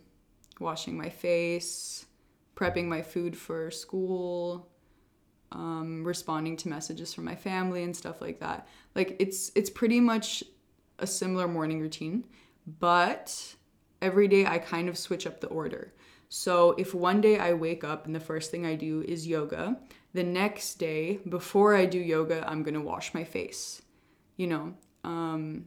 washing 0.59 0.98
my 0.98 1.09
face, 1.09 2.05
prepping 2.55 2.86
my 2.86 3.01
food 3.01 3.36
for 3.36 3.71
school, 3.71 4.69
um, 5.51 6.03
responding 6.05 6.55
to 6.57 6.69
messages 6.69 7.13
from 7.13 7.25
my 7.25 7.36
family 7.36 7.83
and 7.83 7.95
stuff 7.95 8.21
like 8.21 8.39
that. 8.39 8.67
Like 8.95 9.15
it's 9.19 9.51
it's 9.55 9.69
pretty 9.69 10.00
much 10.00 10.43
a 11.01 11.08
similar 11.08 11.48
morning 11.48 11.79
routine, 11.79 12.25
but 12.79 13.56
every 14.01 14.27
day 14.27 14.46
I 14.46 14.58
kind 14.58 14.89
of 14.89 14.98
switch 14.98 15.25
up 15.27 15.39
the 15.39 15.48
order. 15.48 15.94
So 16.29 16.72
if 16.77 16.94
one 16.94 17.22
day 17.22 17.39
I 17.39 17.53
wake 17.53 17.84
up 17.84 18.06
and 18.06 18.15
the 18.15 18.20
first 18.20 18.51
thing 18.51 18.65
I 18.65 18.75
do 18.75 19.03
is 19.08 19.27
yoga, 19.27 19.79
the 20.13 20.24
next 20.24 20.75
day 20.75 21.20
before 21.27 21.75
I 21.75 21.86
do 21.86 22.00
yoga, 22.00 22.48
I'm 22.48 22.63
going 22.63 22.75
to 22.75 22.82
wash 22.82 23.13
my 23.13 23.24
face. 23.24 23.82
You 24.38 24.48
know, 24.48 24.74
um 25.03 25.65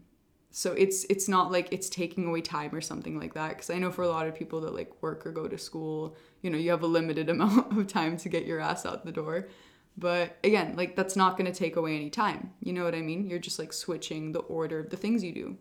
so 0.54 0.72
it's 0.72 1.04
it's 1.04 1.28
not 1.28 1.50
like 1.50 1.68
it's 1.72 1.88
taking 1.88 2.26
away 2.26 2.42
time 2.42 2.74
or 2.74 2.82
something 2.82 3.18
like 3.18 3.32
that 3.34 3.48
because 3.50 3.70
I 3.70 3.78
know 3.78 3.90
for 3.90 4.02
a 4.02 4.08
lot 4.08 4.28
of 4.28 4.34
people 4.34 4.60
that 4.60 4.74
like 4.74 4.90
work 5.02 5.26
or 5.26 5.32
go 5.32 5.48
to 5.48 5.56
school, 5.56 6.14
you 6.42 6.50
know, 6.50 6.58
you 6.58 6.70
have 6.70 6.82
a 6.82 6.86
limited 6.86 7.28
amount 7.30 7.76
of 7.76 7.86
time 7.86 8.18
to 8.18 8.28
get 8.28 8.44
your 8.46 8.60
ass 8.60 8.84
out 8.84 9.04
the 9.04 9.12
door. 9.12 9.48
But 9.96 10.38
again, 10.42 10.74
like 10.76 10.96
that's 10.96 11.16
not 11.16 11.36
going 11.36 11.50
to 11.50 11.58
take 11.58 11.76
away 11.76 11.96
any 11.96 12.10
time. 12.10 12.52
You 12.60 12.72
know 12.72 12.84
what 12.84 12.94
I 12.94 13.02
mean? 13.02 13.26
You're 13.26 13.38
just 13.38 13.58
like 13.58 13.72
switching 13.72 14.32
the 14.32 14.40
order 14.40 14.78
of 14.78 14.90
the 14.90 14.96
things 14.96 15.22
you 15.22 15.32
do. 15.32 15.56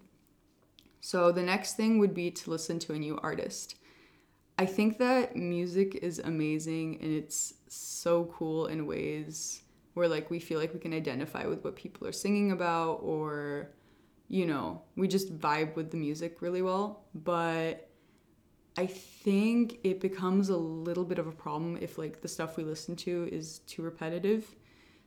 So 1.02 1.32
the 1.32 1.44
next 1.44 1.76
thing 1.76 2.00
would 2.00 2.14
be 2.14 2.32
to 2.32 2.50
listen 2.50 2.80
to 2.80 2.94
a 2.94 3.00
new 3.00 3.20
artist. 3.22 3.76
I 4.58 4.66
think 4.66 5.00
that 5.00 5.36
music 5.36 5.96
is 5.96 6.20
amazing 6.20 7.00
and 7.02 7.12
it's 7.12 7.56
so 7.68 8.26
cool 8.38 8.68
in 8.68 8.86
ways 8.86 9.64
where 9.96 10.08
like 10.08 10.30
we 10.30 10.40
feel 10.40 10.60
like 10.60 10.74
we 10.74 10.80
can 10.80 10.94
identify 10.94 11.46
with 11.46 11.64
what 11.64 11.76
people 11.76 12.08
are 12.08 12.14
singing 12.14 12.52
about 12.52 13.00
or 13.02 13.72
you 14.32 14.46
know, 14.46 14.82
we 14.96 15.10
just 15.10 15.38
vibe 15.40 15.76
with 15.76 15.92
the 15.92 15.98
music 15.98 16.42
really 16.42 16.62
well, 16.62 17.04
but 17.14 17.90
I 18.78 18.86
think 18.86 19.80
it 19.84 20.00
becomes 20.00 20.50
a 20.50 20.58
little 20.58 21.04
bit 21.04 21.20
of 21.20 21.28
a 21.28 21.32
problem 21.32 21.78
if 21.82 21.98
like 21.98 22.22
the 22.22 22.28
stuff 22.28 22.58
we 22.58 22.64
listen 22.64 22.96
to 22.98 23.28
is 23.32 23.60
too 23.60 23.82
repetitive. 23.82 24.56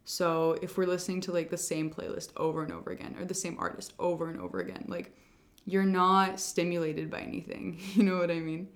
So 0.05 0.59
if 0.61 0.77
we're 0.77 0.87
listening 0.87 1.23
to 1.23 1.33
like 1.33 1.51
the 1.51 1.57
same 1.57 1.91
playlist 1.91 2.31
over 2.37 2.63
and 2.63 2.73
over 2.73 2.91
again 2.91 3.17
or 3.19 3.25
the 3.25 3.35
same 3.35 3.57
artist 3.59 3.95
over 3.99 4.29
and 4.29 4.39
over 4.39 4.61
again, 4.61 4.85
like 4.87 5.17
you're 5.65 5.85
not 5.85 6.39
stimulated 6.41 7.11
by 7.11 7.21
anything. 7.21 7.81
You 7.95 8.03
know 8.03 8.19
what 8.19 8.31
I 8.31 8.39
mean? 8.41 8.69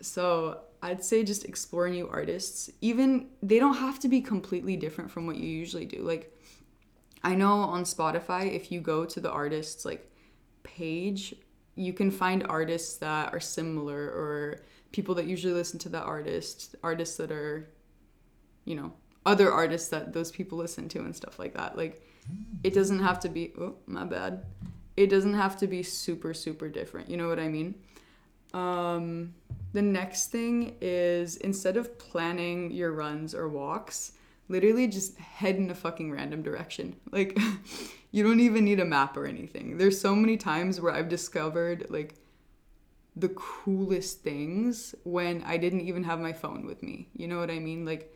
So 0.00 0.60
I'd 0.82 1.04
say 1.04 1.22
just 1.22 1.44
explore 1.44 1.88
new 1.88 2.08
artists. 2.08 2.70
Even 2.80 3.28
they 3.42 3.58
don't 3.58 3.76
have 3.76 3.98
to 4.00 4.08
be 4.08 4.20
completely 4.20 4.76
different 4.76 5.10
from 5.10 5.26
what 5.26 5.36
you 5.36 5.48
usually 5.48 5.84
do. 5.84 5.98
Like 5.98 6.32
I 7.22 7.34
know 7.34 7.52
on 7.52 7.84
Spotify, 7.84 8.54
if 8.54 8.72
you 8.72 8.80
go 8.80 9.04
to 9.04 9.20
the 9.20 9.30
artist's 9.30 9.84
like 9.84 10.10
page, 10.62 11.34
you 11.76 11.92
can 11.92 12.10
find 12.10 12.44
artists 12.48 12.96
that 12.96 13.32
are 13.32 13.40
similar 13.40 13.98
or 13.98 14.60
people 14.92 15.14
that 15.14 15.26
usually 15.26 15.52
listen 15.52 15.78
to 15.78 15.88
that 15.90 16.04
artist, 16.04 16.74
artists 16.82 17.16
that 17.18 17.30
are, 17.30 17.68
you 18.64 18.74
know, 18.74 18.92
other 19.26 19.52
artists 19.52 19.88
that 19.90 20.12
those 20.12 20.32
people 20.32 20.56
listen 20.56 20.88
to 20.88 21.00
and 21.00 21.14
stuff 21.14 21.38
like 21.38 21.54
that. 21.54 21.76
Like, 21.76 22.02
it 22.64 22.72
doesn't 22.72 23.00
have 23.00 23.20
to 23.20 23.28
be, 23.28 23.52
oh, 23.60 23.76
my 23.86 24.04
bad. 24.04 24.44
It 24.96 25.08
doesn't 25.08 25.34
have 25.34 25.58
to 25.58 25.66
be 25.66 25.82
super, 25.82 26.32
super 26.32 26.68
different. 26.68 27.10
You 27.10 27.18
know 27.18 27.28
what 27.28 27.38
I 27.38 27.48
mean? 27.48 27.74
Um, 28.54 29.34
the 29.74 29.82
next 29.82 30.28
thing 30.28 30.76
is 30.80 31.36
instead 31.36 31.76
of 31.76 31.98
planning 31.98 32.70
your 32.70 32.92
runs 32.92 33.34
or 33.34 33.48
walks, 33.48 34.12
literally 34.48 34.86
just 34.86 35.18
head 35.18 35.56
in 35.56 35.70
a 35.70 35.74
fucking 35.74 36.10
random 36.10 36.42
direction. 36.42 36.96
Like, 37.10 37.38
you 38.10 38.22
don't 38.22 38.40
even 38.40 38.64
need 38.64 38.80
a 38.80 38.84
map 38.84 39.16
or 39.16 39.26
anything. 39.26 39.78
There's 39.78 39.98
so 39.98 40.14
many 40.14 40.36
times 40.36 40.80
where 40.80 40.92
I've 40.92 41.08
discovered 41.08 41.86
like 41.88 42.14
the 43.14 43.30
coolest 43.30 44.22
things 44.22 44.94
when 45.04 45.42
I 45.44 45.56
didn't 45.56 45.80
even 45.82 46.04
have 46.04 46.20
my 46.20 46.32
phone 46.32 46.66
with 46.66 46.82
me. 46.82 47.08
You 47.16 47.26
know 47.28 47.38
what 47.38 47.50
I 47.50 47.58
mean? 47.58 47.84
Like, 47.86 48.14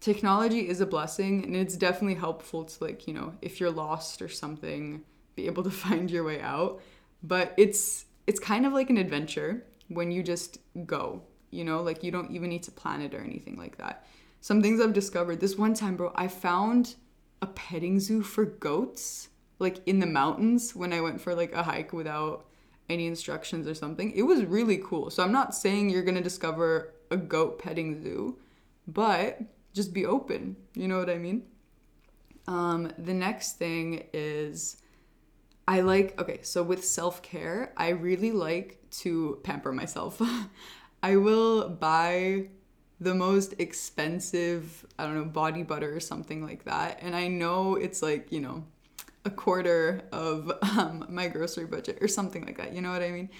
technology 0.00 0.68
is 0.68 0.80
a 0.80 0.86
blessing 0.86 1.44
and 1.44 1.56
it's 1.56 1.76
definitely 1.76 2.14
helpful 2.14 2.64
to, 2.64 2.84
like, 2.84 3.08
you 3.08 3.14
know, 3.14 3.34
if 3.42 3.58
you're 3.58 3.70
lost 3.70 4.22
or 4.22 4.28
something, 4.28 5.02
be 5.34 5.46
able 5.46 5.64
to 5.64 5.70
find 5.84 6.10
your 6.10 6.24
way 6.24 6.40
out. 6.40 6.80
But 7.22 7.52
it's, 7.56 8.06
it's 8.26 8.38
kind 8.38 8.64
of 8.64 8.72
like 8.72 8.90
an 8.90 8.96
adventure 8.96 9.64
when 9.88 10.12
you 10.12 10.22
just 10.22 10.58
go, 10.86 11.22
you 11.50 11.64
know, 11.64 11.82
like 11.82 12.04
you 12.04 12.12
don't 12.12 12.30
even 12.30 12.48
need 12.48 12.62
to 12.62 12.70
plan 12.70 13.02
it 13.02 13.12
or 13.12 13.20
anything 13.20 13.56
like 13.56 13.76
that 13.78 14.06
some 14.40 14.62
things 14.62 14.80
I've 14.80 14.92
discovered. 14.92 15.40
This 15.40 15.56
one 15.56 15.74
time, 15.74 15.96
bro, 15.96 16.12
I 16.14 16.28
found 16.28 16.94
a 17.42 17.46
petting 17.46 18.00
zoo 18.00 18.22
for 18.22 18.44
goats 18.44 19.28
like 19.58 19.86
in 19.86 19.98
the 19.98 20.06
mountains 20.06 20.74
when 20.74 20.92
I 20.92 21.00
went 21.00 21.20
for 21.20 21.34
like 21.34 21.52
a 21.52 21.62
hike 21.62 21.92
without 21.92 22.46
any 22.88 23.06
instructions 23.06 23.68
or 23.68 23.74
something. 23.74 24.10
It 24.12 24.22
was 24.22 24.44
really 24.44 24.78
cool. 24.78 25.10
So 25.10 25.22
I'm 25.22 25.32
not 25.32 25.54
saying 25.54 25.90
you're 25.90 26.02
to 26.02 26.20
discover 26.20 26.92
a 27.10 27.16
goat 27.16 27.58
petting 27.58 28.02
zoo, 28.02 28.38
but 28.88 29.40
just 29.72 29.92
be 29.92 30.06
open. 30.06 30.56
You 30.74 30.88
know 30.88 30.98
what 30.98 31.10
I 31.10 31.18
mean? 31.18 31.44
Um, 32.48 32.90
the 32.98 33.14
next 33.14 33.58
thing 33.58 34.08
is 34.12 34.78
I 35.68 35.82
like, 35.82 36.20
okay, 36.20 36.40
so 36.42 36.62
with 36.62 36.84
self 36.84 37.22
care, 37.22 37.72
I 37.76 37.90
really 37.90 38.32
like 38.32 38.78
to 39.02 39.38
pamper 39.44 39.72
myself. 39.72 40.20
I 41.02 41.16
will 41.16 41.68
buy 41.68 42.48
the 43.00 43.14
most 43.14 43.54
expensive, 43.58 44.84
I 44.98 45.04
don't 45.04 45.14
know, 45.14 45.24
body 45.24 45.62
butter 45.62 45.94
or 45.94 46.00
something 46.00 46.44
like 46.44 46.64
that. 46.64 46.98
And 47.00 47.16
I 47.16 47.28
know 47.28 47.76
it's 47.76 48.02
like, 48.02 48.30
you 48.30 48.40
know, 48.40 48.64
a 49.24 49.30
quarter 49.30 50.02
of 50.12 50.52
um, 50.62 51.06
my 51.08 51.28
grocery 51.28 51.66
budget 51.66 51.98
or 52.00 52.08
something 52.08 52.44
like 52.44 52.58
that. 52.58 52.74
You 52.74 52.82
know 52.82 52.90
what 52.90 53.02
I 53.02 53.10
mean? 53.10 53.30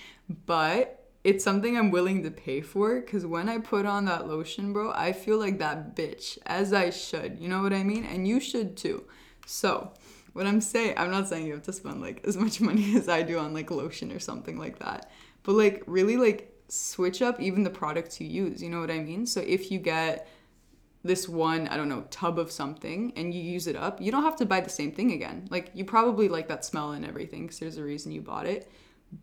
But 0.46 0.96
it's 1.22 1.44
something 1.44 1.76
I'm 1.76 1.90
willing 1.90 2.22
to 2.22 2.30
pay 2.30 2.62
for 2.62 3.00
because 3.00 3.26
when 3.26 3.48
I 3.48 3.58
put 3.58 3.84
on 3.84 4.06
that 4.06 4.26
lotion, 4.26 4.72
bro, 4.72 4.92
I 4.92 5.12
feel 5.12 5.38
like 5.38 5.58
that 5.58 5.94
bitch, 5.94 6.38
as 6.46 6.72
I 6.72 6.88
should. 6.90 7.38
You 7.38 7.48
know 7.48 7.62
what 7.62 7.74
I 7.74 7.82
mean? 7.82 8.04
And 8.04 8.26
you 8.26 8.40
should 8.40 8.76
too. 8.76 9.04
So, 9.46 9.92
what 10.32 10.46
I'm 10.46 10.60
saying, 10.60 10.94
I'm 10.96 11.10
not 11.10 11.28
saying 11.28 11.46
you 11.46 11.52
have 11.52 11.62
to 11.64 11.72
spend 11.72 12.00
like 12.00 12.22
as 12.24 12.36
much 12.36 12.60
money 12.62 12.96
as 12.96 13.08
I 13.08 13.22
do 13.22 13.38
on 13.38 13.52
like 13.52 13.70
lotion 13.70 14.12
or 14.12 14.20
something 14.20 14.58
like 14.58 14.78
that. 14.78 15.10
But 15.42 15.52
like, 15.52 15.82
really, 15.86 16.16
like, 16.16 16.54
switch 16.70 17.20
up 17.20 17.40
even 17.40 17.64
the 17.64 17.70
products 17.70 18.20
you 18.20 18.26
use. 18.26 18.62
You 18.62 18.70
know 18.70 18.80
what 18.80 18.90
I 18.90 19.00
mean? 19.00 19.26
So 19.26 19.40
if 19.40 19.70
you 19.70 19.78
get 19.78 20.28
this 21.02 21.28
one, 21.28 21.66
I 21.68 21.76
don't 21.76 21.88
know, 21.88 22.04
tub 22.10 22.38
of 22.38 22.52
something 22.52 23.12
and 23.16 23.34
you 23.34 23.40
use 23.40 23.66
it 23.66 23.76
up, 23.76 24.00
you 24.00 24.12
don't 24.12 24.22
have 24.22 24.36
to 24.36 24.46
buy 24.46 24.60
the 24.60 24.70
same 24.70 24.92
thing 24.92 25.12
again. 25.12 25.48
Like 25.50 25.70
you 25.74 25.84
probably 25.84 26.28
like 26.28 26.48
that 26.48 26.64
smell 26.64 26.92
and 26.92 27.04
everything 27.04 27.42
because 27.42 27.58
there's 27.58 27.78
a 27.78 27.84
reason 27.84 28.12
you 28.12 28.20
bought 28.20 28.46
it. 28.46 28.70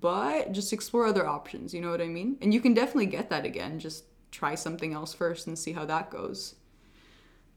But 0.02 0.52
just 0.52 0.74
explore 0.74 1.06
other 1.06 1.26
options, 1.26 1.74
you 1.74 1.80
know 1.80 1.92
what 1.92 2.02
I 2.02 2.08
mean? 2.08 2.38
And 2.42 2.54
you 2.54 2.60
can 2.60 2.74
definitely 2.74 3.06
get 3.06 3.30
that 3.30 3.46
again. 3.46 3.80
Just 3.80 4.04
try 4.32 4.56
something 4.56 4.94
else 4.94 5.14
first 5.14 5.48
and 5.48 5.58
see 5.58 5.72
how 5.72 5.86
that 5.86 6.10
goes. 6.10 6.56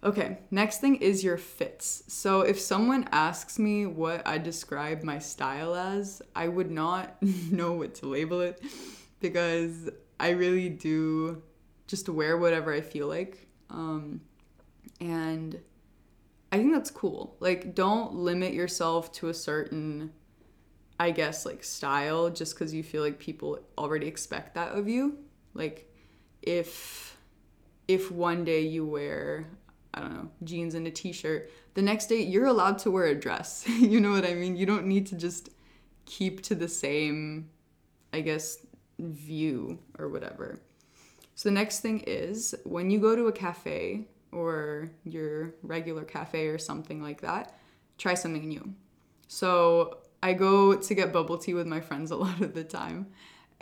Okay, 0.02 0.38
next 0.50 0.80
thing 0.80 0.96
is 0.96 1.24
your 1.24 1.36
fits. 1.36 2.04
So 2.06 2.42
if 2.42 2.58
someone 2.58 3.08
asks 3.10 3.58
me 3.58 3.84
what 3.84 4.26
I 4.26 4.38
describe 4.38 5.02
my 5.02 5.18
style 5.18 5.74
as, 5.74 6.22
I 6.34 6.48
would 6.48 6.70
not 6.70 7.20
know 7.50 7.72
what 7.72 7.96
to 7.96 8.06
label 8.06 8.40
it 8.40 8.62
because 9.20 9.88
I 10.18 10.30
really 10.30 10.68
do 10.68 11.42
just 11.86 12.08
wear 12.08 12.36
whatever 12.36 12.72
I 12.72 12.80
feel 12.80 13.06
like. 13.06 13.46
Um, 13.68 14.20
and 15.00 15.60
I 16.52 16.56
think 16.56 16.72
that's 16.72 16.90
cool. 16.90 17.36
Like, 17.40 17.74
don't 17.74 18.14
limit 18.14 18.52
yourself 18.52 19.12
to 19.14 19.28
a 19.28 19.34
certain, 19.34 20.12
I 20.98 21.10
guess, 21.10 21.46
like 21.46 21.62
style 21.62 22.30
just 22.30 22.54
because 22.54 22.74
you 22.74 22.82
feel 22.82 23.02
like 23.02 23.18
people 23.18 23.60
already 23.78 24.06
expect 24.06 24.54
that 24.54 24.72
of 24.72 24.88
you. 24.88 25.18
Like, 25.54 25.92
if 26.42 27.16
if 27.88 28.10
one 28.10 28.44
day 28.44 28.60
you 28.60 28.86
wear 28.86 29.46
I 29.92 30.00
don't 30.00 30.14
know 30.14 30.30
jeans 30.44 30.74
and 30.74 30.86
a 30.86 30.90
t-shirt, 30.90 31.50
the 31.74 31.82
next 31.82 32.06
day 32.06 32.22
you're 32.22 32.46
allowed 32.46 32.78
to 32.80 32.90
wear 32.90 33.06
a 33.06 33.14
dress. 33.14 33.64
you 33.68 34.00
know 34.00 34.12
what 34.12 34.24
I 34.24 34.34
mean? 34.34 34.56
You 34.56 34.66
don't 34.66 34.86
need 34.86 35.06
to 35.08 35.16
just 35.16 35.50
keep 36.04 36.42
to 36.44 36.54
the 36.54 36.68
same, 36.68 37.50
I 38.12 38.20
guess, 38.20 38.58
view 39.00 39.78
or 39.98 40.08
whatever. 40.08 40.60
So 41.34 41.48
the 41.48 41.54
next 41.54 41.80
thing 41.80 42.00
is 42.06 42.54
when 42.64 42.90
you 42.90 42.98
go 42.98 43.16
to 43.16 43.26
a 43.26 43.32
cafe 43.32 44.06
or 44.32 44.90
your 45.04 45.54
regular 45.62 46.04
cafe 46.04 46.48
or 46.48 46.58
something 46.58 47.02
like 47.02 47.22
that, 47.22 47.58
try 47.98 48.14
something 48.14 48.46
new. 48.46 48.74
So 49.28 49.98
I 50.22 50.34
go 50.34 50.74
to 50.74 50.94
get 50.94 51.12
bubble 51.12 51.38
tea 51.38 51.54
with 51.54 51.66
my 51.66 51.80
friends 51.80 52.10
a 52.10 52.16
lot 52.24 52.40
of 52.40 52.54
the 52.54 52.64
time. 52.64 53.06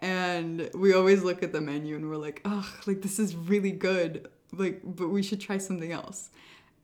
And 0.00 0.70
we 0.74 0.94
always 0.94 1.22
look 1.22 1.42
at 1.42 1.52
the 1.52 1.60
menu 1.60 1.96
and 1.96 2.08
we're 2.08 2.16
like, 2.16 2.40
oh, 2.44 2.68
like 2.86 3.02
this 3.02 3.18
is 3.18 3.34
really 3.34 3.72
good. 3.72 4.28
Like, 4.52 4.80
but 4.84 5.08
we 5.08 5.22
should 5.22 5.40
try 5.40 5.58
something 5.58 5.92
else. 5.92 6.30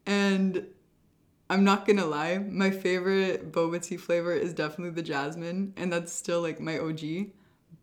And 0.07 0.67
I'm 1.51 1.65
not 1.65 1.87
gonna 1.87 2.07
lie, 2.07 2.39
my 2.39 2.71
favorite 2.71 3.53
boba 3.53 3.83
tea 3.83 3.97
flavor 3.97 4.33
is 4.33 4.55
definitely 4.55 4.95
the 4.95 5.03
jasmine, 5.03 5.75
and 5.77 5.93
that's 5.93 6.13
still 6.13 6.41
like 6.41 6.59
my 6.59 6.79
OG 6.79 7.31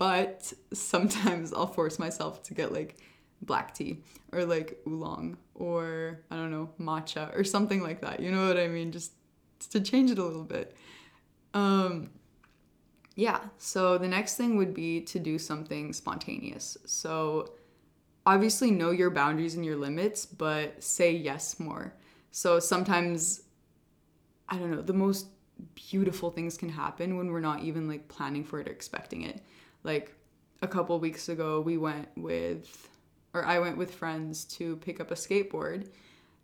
but 0.02 0.52
sometimes 0.74 1.54
I'll 1.54 1.68
force 1.68 2.00
myself 2.00 2.42
to 2.46 2.56
get 2.56 2.74
like 2.74 2.98
black 3.44 3.76
tea 3.76 4.02
or 4.32 4.46
like 4.46 4.80
oolong 4.88 5.38
or 5.54 6.22
I 6.32 6.38
don't 6.38 6.50
know, 6.50 6.72
matcha 6.80 7.38
or 7.38 7.44
something 7.44 7.84
like 7.84 8.02
that. 8.02 8.20
You 8.20 8.32
know 8.32 8.48
what 8.48 8.58
I 8.58 8.68
mean? 8.68 8.92
Just 8.92 9.12
to 9.70 9.80
change 9.80 10.10
it 10.10 10.18
a 10.18 10.26
little 10.26 10.44
bit. 10.44 10.76
Um 11.54 12.10
yeah, 13.16 13.42
so 13.60 14.00
the 14.00 14.08
next 14.08 14.38
thing 14.38 14.58
would 14.58 14.74
be 14.74 15.02
to 15.02 15.20
do 15.20 15.38
something 15.38 15.94
spontaneous. 15.94 16.80
So 16.88 17.52
obviously 18.26 18.72
know 18.72 18.90
your 18.90 19.12
boundaries 19.12 19.54
and 19.54 19.64
your 19.64 19.76
limits, 19.76 20.26
but 20.26 20.84
say 20.84 21.12
yes 21.12 21.60
more. 21.60 21.94
So 22.32 22.60
sometimes 22.60 23.44
I 24.50 24.58
don't 24.58 24.72
know, 24.72 24.82
the 24.82 24.94
most 24.94 25.28
beautiful 25.76 26.32
things 26.32 26.58
can 26.58 26.70
happen 26.70 27.18
when 27.18 27.32
we're 27.32 27.40
not 27.40 27.62
even 27.62 27.88
like 27.88 28.08
planning 28.08 28.44
for 28.44 28.60
it 28.60 28.68
or 28.68 28.72
expecting 28.72 29.22
it. 29.22 29.44
Like 29.84 30.16
a 30.62 30.68
couple 30.68 31.00
weeks 31.00 31.30
ago, 31.30 31.62
we 31.62 31.78
went 31.78 32.10
with, 32.16 32.90
or 33.34 33.46
I 33.46 33.60
went 33.60 33.78
with 33.78 33.94
friends 33.94 34.46
to 34.46 34.76
pick 34.78 35.00
up 35.00 35.12
a 35.12 35.16
skateboard, 35.16 35.88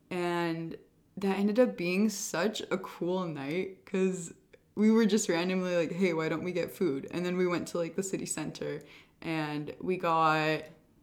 and 0.10 0.76
that 1.18 1.38
ended 1.38 1.60
up 1.60 1.78
being 1.78 2.10
such 2.10 2.62
a 2.72 2.78
cool 2.78 3.26
night 3.26 3.84
because 3.84 4.34
we 4.76 4.92
were 4.92 5.06
just 5.06 5.28
randomly 5.28 5.76
like, 5.76 5.92
hey, 5.92 6.14
why 6.14 6.30
don't 6.30 6.44
we 6.44 6.52
get 6.52 6.72
food? 6.72 7.08
And 7.12 7.26
then 7.26 7.36
we 7.36 7.48
went 7.48 7.68
to 7.70 7.80
like 7.80 7.96
the 7.96 8.04
city 8.04 8.28
center 8.28 8.82
and 9.24 9.74
we 9.82 9.98
got 9.98 10.62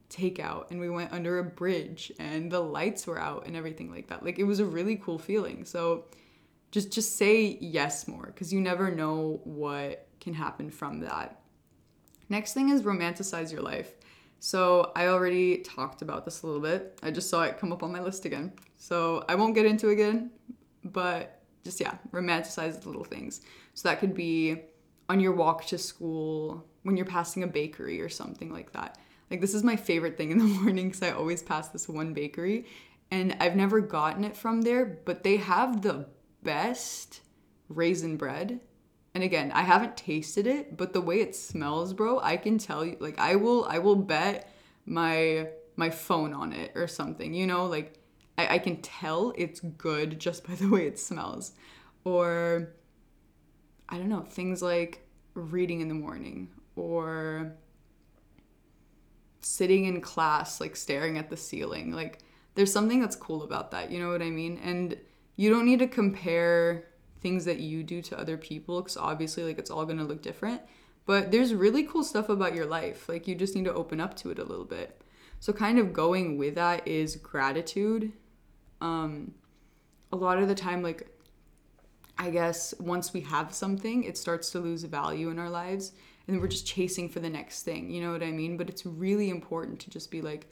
takeout 0.08 0.70
and 0.70 0.78
we 0.78 0.88
went 0.88 1.12
under 1.12 1.40
a 1.40 1.44
bridge 1.44 2.12
and 2.20 2.50
the 2.50 2.60
lights 2.60 3.06
were 3.06 3.18
out 3.18 3.46
and 3.46 3.56
everything 3.56 3.90
like 3.90 4.06
that. 4.08 4.24
Like 4.24 4.38
it 4.38 4.44
was 4.44 4.60
a 4.60 4.64
really 4.64 4.94
cool 4.96 5.18
feeling. 5.18 5.64
So 5.64 6.04
just 6.70 6.92
just 6.92 7.16
say 7.16 7.58
yes 7.60 8.06
more 8.06 8.26
because 8.26 8.52
you 8.52 8.60
never 8.60 8.92
know 8.92 9.40
what 9.42 10.06
can 10.20 10.34
happen 10.34 10.70
from 10.70 11.00
that. 11.00 11.40
Next 12.28 12.54
thing 12.54 12.70
is 12.70 12.82
romanticize 12.82 13.52
your 13.52 13.62
life. 13.62 13.92
So 14.40 14.92
I 14.94 15.06
already 15.06 15.58
talked 15.58 16.02
about 16.02 16.24
this 16.24 16.42
a 16.42 16.46
little 16.46 16.60
bit. 16.60 16.98
I 17.02 17.10
just 17.10 17.30
saw 17.30 17.42
it 17.42 17.58
come 17.58 17.72
up 17.72 17.82
on 17.82 17.92
my 17.92 18.00
list 18.00 18.24
again. 18.24 18.52
So 18.76 19.24
I 19.28 19.34
won't 19.34 19.54
get 19.54 19.66
into 19.66 19.88
it 19.88 19.94
again, 19.94 20.30
but 20.84 21.40
just 21.64 21.80
yeah, 21.80 21.96
romanticize 22.12 22.80
the 22.80 22.88
little 22.88 23.04
things. 23.04 23.40
So 23.74 23.88
that 23.88 24.00
could 24.00 24.14
be 24.14 24.60
on 25.08 25.20
your 25.20 25.32
walk 25.32 25.66
to 25.66 25.78
school, 25.78 26.66
when 26.84 26.96
you're 26.96 27.06
passing 27.06 27.42
a 27.42 27.46
bakery 27.46 28.00
or 28.00 28.08
something 28.08 28.52
like 28.52 28.72
that. 28.72 28.98
Like 29.30 29.40
this 29.40 29.54
is 29.54 29.64
my 29.64 29.74
favorite 29.74 30.16
thing 30.16 30.30
in 30.30 30.38
the 30.38 30.44
morning 30.60 30.88
because 30.88 31.02
I 31.02 31.10
always 31.10 31.42
pass 31.42 31.68
this 31.68 31.88
one 31.88 32.14
bakery 32.14 32.66
and 33.10 33.36
I've 33.40 33.56
never 33.56 33.80
gotten 33.80 34.24
it 34.24 34.36
from 34.36 34.62
there, 34.62 34.84
but 34.84 35.22
they 35.22 35.36
have 35.38 35.82
the 35.82 36.06
best 36.42 37.20
raisin 37.68 38.16
bread. 38.16 38.60
And 39.14 39.22
again, 39.22 39.52
I 39.52 39.62
haven't 39.62 39.96
tasted 39.96 40.46
it, 40.46 40.76
but 40.76 40.92
the 40.92 41.00
way 41.00 41.20
it 41.20 41.36
smells, 41.36 41.92
bro, 41.92 42.18
I 42.20 42.36
can 42.36 42.58
tell 42.58 42.84
you 42.84 42.96
like 42.98 43.18
I 43.18 43.36
will 43.36 43.64
I 43.64 43.78
will 43.78 43.96
bet 43.96 44.52
my 44.86 45.48
my 45.76 45.90
phone 45.90 46.34
on 46.34 46.52
it 46.52 46.72
or 46.74 46.88
something. 46.88 47.32
You 47.32 47.46
know, 47.46 47.66
like 47.66 47.98
I, 48.36 48.54
I 48.54 48.58
can 48.58 48.82
tell 48.82 49.32
it's 49.36 49.60
good 49.60 50.18
just 50.18 50.46
by 50.46 50.54
the 50.56 50.68
way 50.68 50.86
it 50.86 50.98
smells. 50.98 51.52
Or 52.04 52.74
I 53.88 53.98
don't 53.98 54.08
know, 54.08 54.22
things 54.22 54.62
like 54.62 55.06
reading 55.34 55.80
in 55.80 55.88
the 55.88 55.94
morning 55.94 56.48
or 56.76 57.54
sitting 59.40 59.84
in 59.84 60.00
class 60.00 60.60
like 60.60 60.74
staring 60.74 61.18
at 61.18 61.30
the 61.30 61.36
ceiling. 61.36 61.92
Like 61.92 62.18
there's 62.56 62.72
something 62.72 63.00
that's 63.00 63.16
cool 63.16 63.44
about 63.44 63.70
that, 63.70 63.90
you 63.90 64.00
know 64.00 64.10
what 64.10 64.22
I 64.22 64.30
mean? 64.30 64.58
And 64.62 64.98
you 65.36 65.50
don't 65.50 65.66
need 65.66 65.80
to 65.80 65.86
compare 65.86 66.86
things 67.24 67.44
that 67.46 67.58
you 67.58 67.82
do 67.82 68.00
to 68.02 68.18
other 68.18 68.36
people 68.36 68.80
cuz 68.82 68.96
obviously 68.96 69.42
like 69.42 69.58
it's 69.58 69.70
all 69.70 69.84
going 69.84 69.98
to 69.98 70.04
look 70.04 70.22
different. 70.22 70.60
But 71.06 71.32
there's 71.32 71.52
really 71.52 71.82
cool 71.84 72.04
stuff 72.04 72.28
about 72.28 72.54
your 72.54 72.66
life. 72.66 73.08
Like 73.08 73.26
you 73.26 73.34
just 73.34 73.56
need 73.56 73.64
to 73.64 73.74
open 73.74 74.00
up 74.00 74.14
to 74.18 74.30
it 74.30 74.38
a 74.38 74.44
little 74.44 74.64
bit. 74.64 75.00
So 75.40 75.52
kind 75.52 75.78
of 75.78 75.92
going 75.92 76.38
with 76.38 76.54
that 76.54 76.86
is 76.86 77.16
gratitude. 77.16 78.12
Um 78.80 79.34
a 80.12 80.16
lot 80.16 80.38
of 80.38 80.48
the 80.48 80.54
time 80.54 80.82
like 80.82 81.00
I 82.16 82.30
guess 82.30 82.74
once 82.78 83.12
we 83.12 83.22
have 83.22 83.52
something, 83.52 84.04
it 84.04 84.16
starts 84.16 84.50
to 84.52 84.60
lose 84.60 84.84
value 84.84 85.30
in 85.30 85.38
our 85.38 85.50
lives 85.50 85.92
and 86.28 86.40
we're 86.40 86.48
just 86.48 86.66
chasing 86.66 87.08
for 87.08 87.20
the 87.20 87.30
next 87.30 87.62
thing. 87.62 87.90
You 87.90 88.02
know 88.02 88.12
what 88.12 88.22
I 88.22 88.30
mean? 88.30 88.56
But 88.56 88.68
it's 88.68 88.86
really 88.86 89.30
important 89.30 89.80
to 89.80 89.90
just 89.90 90.10
be 90.10 90.22
like, 90.22 90.46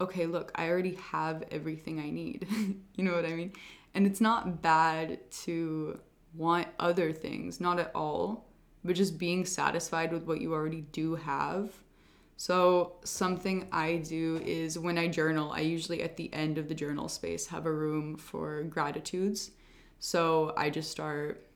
okay, 0.00 0.26
look, 0.26 0.50
I 0.54 0.68
already 0.68 0.94
have 0.94 1.44
everything 1.50 2.00
I 2.00 2.10
need. 2.10 2.46
you 2.94 3.04
know 3.04 3.14
what 3.14 3.26
I 3.26 3.34
mean? 3.34 3.52
And 3.94 4.06
it's 4.06 4.20
not 4.20 4.62
bad 4.62 5.18
to 5.42 6.00
want 6.34 6.68
other 6.78 7.12
things, 7.12 7.60
not 7.60 7.78
at 7.78 7.90
all, 7.94 8.46
but 8.84 8.96
just 8.96 9.18
being 9.18 9.44
satisfied 9.44 10.12
with 10.12 10.24
what 10.24 10.40
you 10.40 10.52
already 10.52 10.82
do 10.92 11.16
have. 11.16 11.72
So, 12.36 12.94
something 13.04 13.68
I 13.70 13.96
do 13.96 14.40
is 14.44 14.78
when 14.78 14.96
I 14.96 15.08
journal, 15.08 15.52
I 15.52 15.60
usually 15.60 16.02
at 16.02 16.16
the 16.16 16.32
end 16.32 16.56
of 16.56 16.68
the 16.68 16.74
journal 16.74 17.08
space 17.08 17.46
have 17.48 17.66
a 17.66 17.72
room 17.72 18.16
for 18.16 18.62
gratitudes. 18.62 19.50
So, 19.98 20.54
I 20.56 20.70
just 20.70 20.90
start 20.90 21.46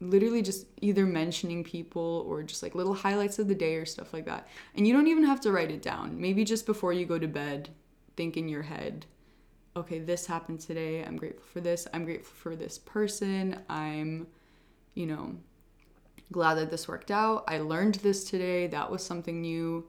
literally 0.00 0.42
just 0.42 0.66
either 0.80 1.06
mentioning 1.06 1.64
people 1.64 2.24
or 2.28 2.42
just 2.42 2.62
like 2.62 2.74
little 2.74 2.94
highlights 2.94 3.38
of 3.38 3.48
the 3.48 3.54
day 3.54 3.76
or 3.76 3.86
stuff 3.86 4.12
like 4.12 4.26
that. 4.26 4.48
And 4.74 4.86
you 4.86 4.92
don't 4.92 5.06
even 5.08 5.24
have 5.24 5.40
to 5.42 5.52
write 5.52 5.70
it 5.70 5.82
down. 5.82 6.20
Maybe 6.20 6.44
just 6.44 6.66
before 6.66 6.92
you 6.92 7.06
go 7.06 7.18
to 7.18 7.28
bed, 7.28 7.70
think 8.16 8.36
in 8.36 8.48
your 8.48 8.62
head, 8.62 9.06
okay, 9.78 9.98
this 9.98 10.26
happened 10.26 10.60
today. 10.60 11.04
I'm 11.04 11.16
grateful 11.16 11.44
for 11.44 11.60
this. 11.60 11.86
I'm 11.92 12.04
grateful 12.04 12.34
for 12.34 12.56
this 12.56 12.78
person. 12.78 13.62
I'm, 13.68 14.26
you 14.94 15.06
know, 15.06 15.36
glad 16.32 16.54
that 16.56 16.70
this 16.70 16.88
worked 16.88 17.10
out. 17.10 17.44
I 17.48 17.58
learned 17.58 17.96
this 17.96 18.24
today. 18.24 18.66
That 18.66 18.90
was 18.90 19.04
something 19.04 19.40
new. 19.40 19.86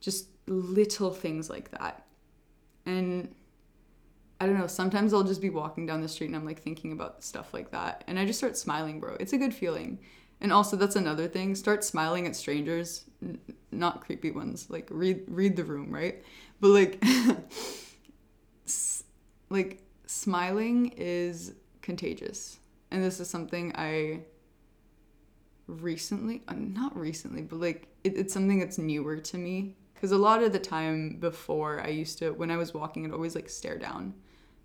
Just 0.00 0.28
little 0.46 1.12
things 1.12 1.50
like 1.50 1.70
that. 1.72 2.06
And 2.86 3.34
I 4.40 4.46
don't 4.46 4.58
know, 4.58 4.66
sometimes 4.66 5.12
I'll 5.12 5.24
just 5.24 5.42
be 5.42 5.50
walking 5.50 5.84
down 5.86 6.00
the 6.00 6.08
street 6.08 6.28
and 6.28 6.36
I'm 6.36 6.46
like 6.46 6.62
thinking 6.62 6.92
about 6.92 7.24
stuff 7.24 7.52
like 7.52 7.70
that. 7.72 8.04
And 8.06 8.18
I 8.18 8.24
just 8.24 8.38
start 8.38 8.56
smiling, 8.56 9.00
bro. 9.00 9.16
It's 9.18 9.32
a 9.32 9.38
good 9.38 9.52
feeling. 9.52 9.98
And 10.40 10.52
also 10.52 10.76
that's 10.76 10.94
another 10.96 11.26
thing, 11.26 11.56
start 11.56 11.82
smiling 11.82 12.26
at 12.26 12.36
strangers, 12.36 13.04
N- 13.20 13.40
not 13.72 14.00
creepy 14.00 14.30
ones. 14.30 14.70
Like 14.70 14.86
read 14.90 15.24
read 15.26 15.56
the 15.56 15.64
room, 15.64 15.92
right? 15.92 16.22
But 16.60 16.68
like 16.68 17.04
like 19.50 19.82
smiling 20.06 20.92
is 20.96 21.54
contagious. 21.82 22.58
And 22.90 23.02
this 23.02 23.20
is 23.20 23.28
something 23.28 23.72
I 23.76 24.20
recently, 25.66 26.42
uh, 26.48 26.54
not 26.56 26.96
recently, 26.96 27.42
but 27.42 27.60
like 27.60 27.88
it, 28.04 28.16
it's 28.16 28.32
something 28.32 28.58
that's 28.58 28.78
newer 28.78 29.18
to 29.18 29.38
me 29.38 29.76
because 29.94 30.12
a 30.12 30.18
lot 30.18 30.42
of 30.42 30.52
the 30.52 30.58
time 30.60 31.16
before 31.18 31.80
i 31.80 31.88
used 31.88 32.18
to 32.18 32.30
when 32.30 32.52
i 32.52 32.56
was 32.56 32.72
walking 32.72 33.04
i'd 33.04 33.12
always 33.12 33.34
like 33.34 33.48
stare 33.48 33.76
down 33.76 34.14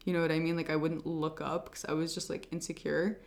you 0.05 0.13
know 0.13 0.21
what 0.21 0.31
I 0.31 0.39
mean? 0.39 0.55
Like 0.55 0.69
I 0.69 0.75
wouldn't 0.75 1.05
look 1.05 1.41
up 1.41 1.65
because 1.65 1.85
I 1.87 1.93
was 1.93 2.13
just 2.13 2.29
like 2.29 2.47
insecure. 2.51 3.19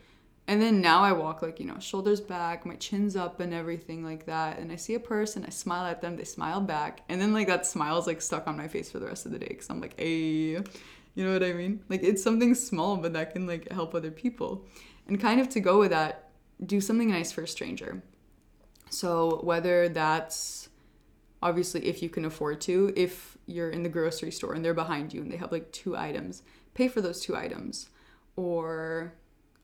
And 0.49 0.63
then 0.63 0.81
now 0.81 1.03
I 1.03 1.11
walk 1.13 1.43
like, 1.43 1.59
you 1.59 1.67
know, 1.67 1.79
shoulders 1.81 2.21
back, 2.21 2.65
my 2.65 2.77
chin's 2.77 3.17
up 3.17 3.41
and 3.41 3.53
everything 3.53 4.05
like 4.05 4.27
that. 4.27 4.59
And 4.59 4.71
I 4.71 4.77
see 4.77 4.95
a 4.95 5.01
person, 5.01 5.45
I 5.45 5.51
smile 5.51 5.87
at 5.87 6.01
them, 6.01 6.17
they 6.17 6.25
smile 6.25 6.61
back. 6.61 7.03
And 7.09 7.21
then 7.21 7.33
like 7.33 7.49
that 7.49 7.67
smile's 7.67 8.07
like 8.07 8.23
stuck 8.23 8.47
on 8.47 8.57
my 8.57 8.69
face 8.69 8.91
for 8.91 9.01
the 9.01 9.07
rest 9.07 9.27
of 9.27 9.33
the 9.33 9.39
day 9.39 9.49
because 9.49 9.69
I'm 9.71 9.81
like, 9.81 9.99
hey, 9.99 10.63
you 11.17 11.25
know 11.25 11.33
what 11.33 11.43
I 11.43 11.55
mean? 11.55 11.83
Like 11.89 12.05
it's 12.05 12.23
something 12.23 12.55
small, 12.55 12.99
but 12.99 13.15
that 13.15 13.33
can 13.33 13.47
like 13.47 13.73
help 13.73 13.95
other 13.95 14.11
people. 14.11 14.67
And 15.09 15.19
kind 15.19 15.41
of 15.41 15.49
to 15.51 15.61
go 15.61 15.81
with 15.81 15.91
that, 15.91 16.31
do 16.65 16.81
something 16.81 17.11
nice 17.11 17.33
for 17.33 17.43
a 17.43 17.49
stranger. 17.49 18.03
So 18.91 19.41
whether 19.43 19.89
that's 19.89 20.69
obviously 21.43 21.87
if 21.87 22.03
you 22.03 22.11
can 22.11 22.27
afford 22.27 22.61
to, 22.63 22.93
if 22.95 23.39
you're 23.47 23.71
in 23.71 23.83
the 23.83 23.89
grocery 23.89 24.31
store 24.31 24.53
and 24.53 24.65
they're 24.65 24.75
behind 24.75 25.15
you 25.15 25.23
and 25.23 25.33
they 25.33 25.37
have 25.37 25.53
like 25.53 25.73
two 25.73 25.97
items, 25.97 26.43
pay 26.75 26.87
for 26.87 27.01
those 27.01 27.23
two 27.23 27.35
items. 27.35 27.89
Or 28.37 29.15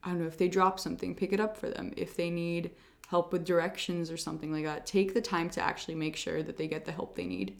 I 0.03 0.09
don't 0.09 0.21
know, 0.21 0.27
if 0.27 0.39
they 0.39 0.47
drop 0.47 0.79
something, 0.79 1.13
pick 1.13 1.33
it 1.33 1.39
up 1.39 1.55
for 1.55 1.69
them. 1.69 1.93
If 1.95 2.15
they 2.17 2.31
need 2.31 2.71
help 3.09 3.31
with 3.31 3.45
directions 3.45 4.09
or 4.09 4.17
something 4.17 4.51
like 4.51 4.65
that, 4.65 4.87
take 4.87 5.13
the 5.13 5.21
time 5.21 5.51
to 5.51 5.61
actually 5.61 5.95
make 5.95 6.15
sure 6.15 6.41
that 6.41 6.57
they 6.57 6.67
get 6.67 6.85
the 6.85 6.91
help 6.91 7.15
they 7.15 7.27
need. 7.27 7.57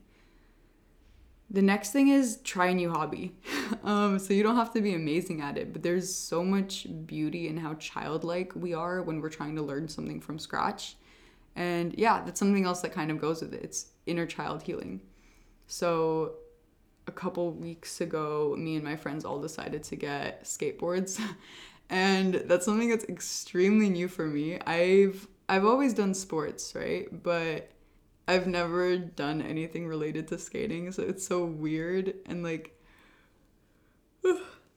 The 1.53 1.61
next 1.61 1.91
thing 1.91 2.07
is 2.07 2.39
try 2.43 2.67
a 2.67 2.73
new 2.73 2.89
hobby. 2.89 3.35
um, 3.83 4.17
so 4.17 4.33
you 4.33 4.41
don't 4.41 4.55
have 4.55 4.73
to 4.73 4.81
be 4.81 4.95
amazing 4.95 5.39
at 5.41 5.57
it, 5.57 5.71
but 5.71 5.83
there's 5.83 6.13
so 6.13 6.43
much 6.43 6.87
beauty 7.05 7.47
in 7.47 7.57
how 7.57 7.75
childlike 7.75 8.51
we 8.55 8.73
are 8.73 9.03
when 9.03 9.21
we're 9.21 9.29
trying 9.29 9.55
to 9.55 9.61
learn 9.61 9.87
something 9.87 10.19
from 10.19 10.39
scratch. 10.39 10.95
And 11.55 11.93
yeah, 11.95 12.23
that's 12.23 12.39
something 12.39 12.65
else 12.65 12.81
that 12.81 12.91
kind 12.91 13.11
of 13.11 13.21
goes 13.21 13.41
with 13.41 13.53
it. 13.53 13.63
It's 13.63 13.91
inner 14.07 14.25
child 14.25 14.63
healing. 14.63 15.01
So 15.67 16.33
a 17.07 17.11
couple 17.11 17.51
weeks 17.51 18.01
ago, 18.01 18.55
me 18.57 18.75
and 18.75 18.83
my 18.83 18.95
friends 18.95 19.23
all 19.23 19.39
decided 19.39 19.83
to 19.83 19.95
get 19.95 20.45
skateboards. 20.45 21.21
and 21.89 22.33
that's 22.33 22.65
something 22.65 22.89
that's 22.89 23.05
extremely 23.05 23.89
new 23.89 24.07
for 24.07 24.25
me. 24.25 24.59
I've 24.65 25.27
I've 25.47 25.65
always 25.65 25.93
done 25.93 26.13
sports, 26.13 26.73
right? 26.73 27.07
But 27.21 27.69
I've 28.27 28.47
never 28.47 28.97
done 28.97 29.41
anything 29.41 29.87
related 29.87 30.27
to 30.29 30.37
skating, 30.37 30.91
so 30.91 31.03
it's 31.03 31.27
so 31.27 31.45
weird 31.45 32.15
and 32.25 32.43
like 32.43 32.79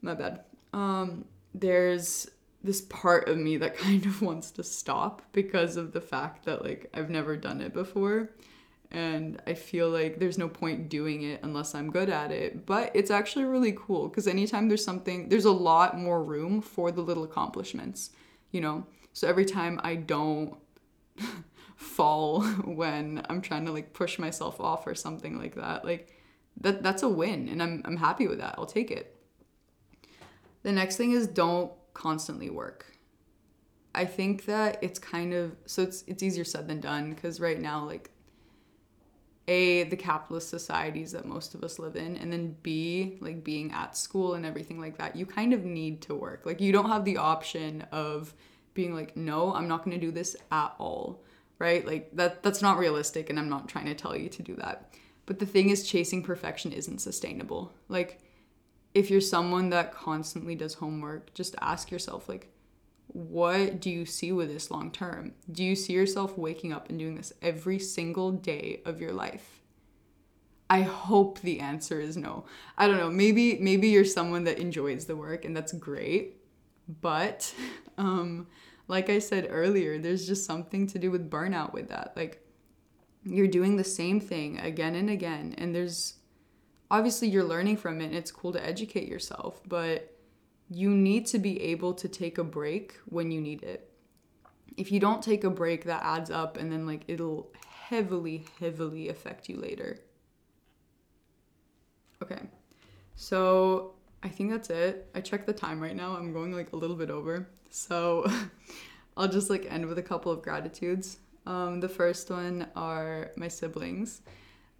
my 0.03 0.15
bad. 0.15 0.45
Um 0.73 1.25
there's 1.55 2.29
this 2.63 2.83
part 2.83 3.29
of 3.29 3.39
me 3.39 3.57
that 3.59 3.77
kind 3.79 4.05
of 4.07 4.21
wants 4.23 4.51
to 4.53 4.63
stop 4.63 5.23
because 5.33 5.77
of 5.77 5.93
the 5.93 6.01
fact 6.01 6.45
that 6.45 6.65
like 6.65 6.91
I've 6.93 7.11
never 7.11 7.37
done 7.37 7.61
it 7.61 7.73
before 7.73 8.31
and 8.91 9.41
I 9.47 9.55
feel 9.55 9.91
like 9.91 10.19
there's 10.19 10.39
no 10.39 10.49
point 10.49 10.89
doing 10.89 11.23
it 11.23 11.41
unless 11.43 11.75
I'm 11.75 11.91
good 11.91 12.09
at 12.09 12.31
it. 12.31 12.67
But 12.67 12.91
it's 12.95 13.11
actually 13.11 13.45
really 13.45 13.75
cool 13.77 14.09
because 14.09 14.27
anytime 14.27 14.69
there's 14.69 14.85
something, 14.85 15.29
there's 15.29 15.45
a 15.45 15.51
lot 15.51 15.99
more 15.99 16.23
room 16.23 16.61
for 16.61 16.93
the 16.93 17.03
little 17.03 17.25
accomplishments, 17.25 18.11
you 18.53 18.61
know? 18.61 18.87
So 19.13 19.27
every 19.29 19.45
time 19.45 19.81
I 19.83 19.97
don't 19.97 20.57
fall 21.77 22.43
when 22.65 23.25
I'm 23.29 23.41
trying 23.41 23.67
to 23.67 23.73
like 23.73 23.93
push 23.93 24.19
myself 24.19 24.61
off 24.61 24.87
or 24.87 24.95
something 24.95 25.39
like 25.39 25.55
that, 25.55 25.85
like 25.85 26.13
that 26.61 26.83
that's 26.83 27.03
a 27.03 27.09
win 27.09 27.49
and 27.49 27.63
I'm 27.63 27.83
I'm 27.85 27.97
happy 27.97 28.27
with 28.27 28.39
that. 28.39 28.55
I'll 28.59 28.67
take 28.67 28.91
it. 28.91 29.17
The 30.63 30.73
next 30.73 30.97
thing 30.97 31.13
is 31.13 31.27
don't 31.27 31.71
constantly 31.95 32.51
work. 32.51 32.87
I 33.95 34.05
think 34.05 34.45
that 34.45 34.79
it's 34.83 34.99
kind 34.99 35.33
of 35.33 35.57
so 35.65 35.83
it's 35.83 36.05
it's 36.07 36.23
easier 36.23 36.45
said 36.45 36.69
than 36.69 36.81
done 36.81 37.15
because 37.15 37.41
right 37.41 37.61
now 37.61 37.85
like 37.85 38.11
a 39.49 39.85
the 39.85 39.97
capitalist 39.97 40.49
societies 40.49 41.13
that 41.13 41.25
most 41.25 41.55
of 41.55 41.63
us 41.63 41.79
live 41.79 41.97
in 41.97 42.17
and 42.17 42.33
then 42.33 42.57
b 42.63 43.17
like 43.21 43.45
being 43.45 43.71
at 43.73 43.97
school 43.97 44.35
and 44.35 44.45
everything 44.45 44.81
like 44.81 44.99
that 44.99 45.15
you 45.15 45.25
kind 45.25 45.53
of 45.53 45.65
need 45.65 46.03
to 46.03 46.15
work 46.15 46.45
like 46.45 46.61
you 46.61 46.73
don't 46.73 46.91
have 46.91 47.05
the 47.05 47.17
option 47.17 47.83
of 47.93 48.35
being 48.75 48.93
like 48.93 49.17
no 49.17 49.55
i'm 49.55 49.69
not 49.69 49.85
going 49.85 49.99
to 49.99 50.05
do 50.05 50.11
this 50.11 50.37
at 50.51 50.75
all 50.79 51.23
right 51.59 51.87
like 51.87 52.11
that 52.15 52.43
that's 52.43 52.63
not 52.63 52.79
realistic 52.79 53.31
and 53.31 53.39
i'm 53.39 53.49
not 53.49 53.69
trying 53.69 53.87
to 53.87 53.95
tell 53.95 54.17
you 54.17 54.29
to 54.29 54.43
do 54.43 54.55
that 54.57 54.95
but 55.25 55.39
the 55.39 55.47
thing 55.47 55.71
is 55.71 55.89
chasing 55.89 56.23
perfection 56.23 56.73
isn't 56.73 57.01
sustainable 57.01 57.73
like 57.89 58.21
if 58.95 59.11
you're 59.11 59.21
someone 59.21 59.71
that 59.71 59.93
constantly 59.93 60.55
does 60.55 60.75
homework 60.75 61.33
just 61.35 61.55
ask 61.61 61.91
yourself 61.91 62.29
like 62.29 62.51
what 63.17 63.81
do 63.81 63.89
you 63.91 64.05
see 64.05 64.33
with 64.33 64.53
this 64.53 64.71
long 64.71 64.91
term? 64.91 65.33
Do 65.51 65.65
you 65.65 65.75
see 65.75 65.95
yourself 65.95 66.37
waking 66.37 66.73
up 66.73 66.91
and 66.91 66.99
doing 66.99 67.15
this 67.15 67.33
every 67.41 67.79
single 67.79 68.33
day 68.33 68.83
of 68.85 69.01
your 69.01 69.13
life? 69.13 69.63
I 70.69 70.83
hope 70.83 71.41
the 71.41 71.61
answer 71.61 72.01
is 72.01 72.17
no. 72.17 72.45
I 72.77 72.87
don't 72.87 72.99
know. 72.99 73.11
Maybe 73.11 73.59
maybe 73.59 73.89
you're 73.89 74.05
someone 74.05 74.45
that 74.45 74.59
enjoys 74.59 75.07
the 75.07 75.17
work 75.17 75.45
and 75.45 75.57
that's 75.57 75.73
great. 75.73 76.43
But 77.01 77.55
um 77.99 78.49
like 78.89 79.11
I 79.11 79.19
said 79.19 79.49
earlier, 79.51 79.99
there's 79.99 80.27
just 80.27 80.45
something 80.45 80.87
to 80.89 80.99
do 80.99 81.11
with 81.11 81.31
burnout 81.31 81.73
with 81.73 81.89
that. 81.89 82.13
Like 82.17 82.47
you're 83.25 83.49
doing 83.49 83.77
the 83.77 83.85
same 83.85 84.21
thing 84.21 84.59
again 84.59 84.95
and 84.95 85.11
again 85.11 85.55
and 85.59 85.75
there's 85.75 86.15
obviously 86.91 87.29
you're 87.29 87.45
learning 87.45 87.77
from 87.77 88.01
it 88.01 88.07
and 88.07 88.15
it's 88.15 88.31
cool 88.31 88.53
to 88.53 88.65
educate 88.65 89.09
yourself, 89.09 89.61
but 89.67 90.17
you 90.71 90.91
need 90.91 91.27
to 91.27 91.39
be 91.39 91.61
able 91.63 91.95
to 91.95 92.09
take 92.09 92.39
a 92.39 92.45
break 92.45 92.95
when 93.07 93.31
you 93.31 93.41
need 93.41 93.63
it. 93.63 93.91
If 94.77 94.93
you 94.93 95.01
don't 95.01 95.23
take 95.23 95.45
a 95.45 95.51
break, 95.51 95.85
that 95.85 96.03
adds 96.03 96.31
up 96.31 96.57
and 96.57 96.71
then 96.71 96.87
like 96.87 97.03
it'll 97.09 97.51
heavily, 97.89 98.47
heavily 98.61 99.09
affect 99.09 99.49
you 99.49 99.57
later. 99.57 99.99
Okay. 102.23 102.41
So 103.15 103.95
I 104.23 104.29
think 104.29 104.51
that's 104.51 104.71
it. 104.71 105.09
I 105.15 105.21
checked 105.21 105.47
the 105.47 105.53
time 105.53 105.81
right 105.81 105.97
now. 105.97 106.17
I'm 106.17 106.33
going 106.33 106.53
like 106.53 106.73
a 106.73 106.77
little 106.77 106.97
bit 106.97 107.11
over. 107.11 107.49
So 107.77 108.27
I'll 109.17 109.29
just 109.29 109.51
like 109.51 109.67
end 109.71 109.87
with 109.87 109.99
a 109.99 110.03
couple 110.03 110.33
of 110.33 110.41
gratitudes. 110.43 111.19
Um, 111.47 111.81
the 111.81 111.89
first 111.89 112.31
one 112.31 112.69
are 112.75 113.31
my 113.37 113.49
siblings. 113.49 114.23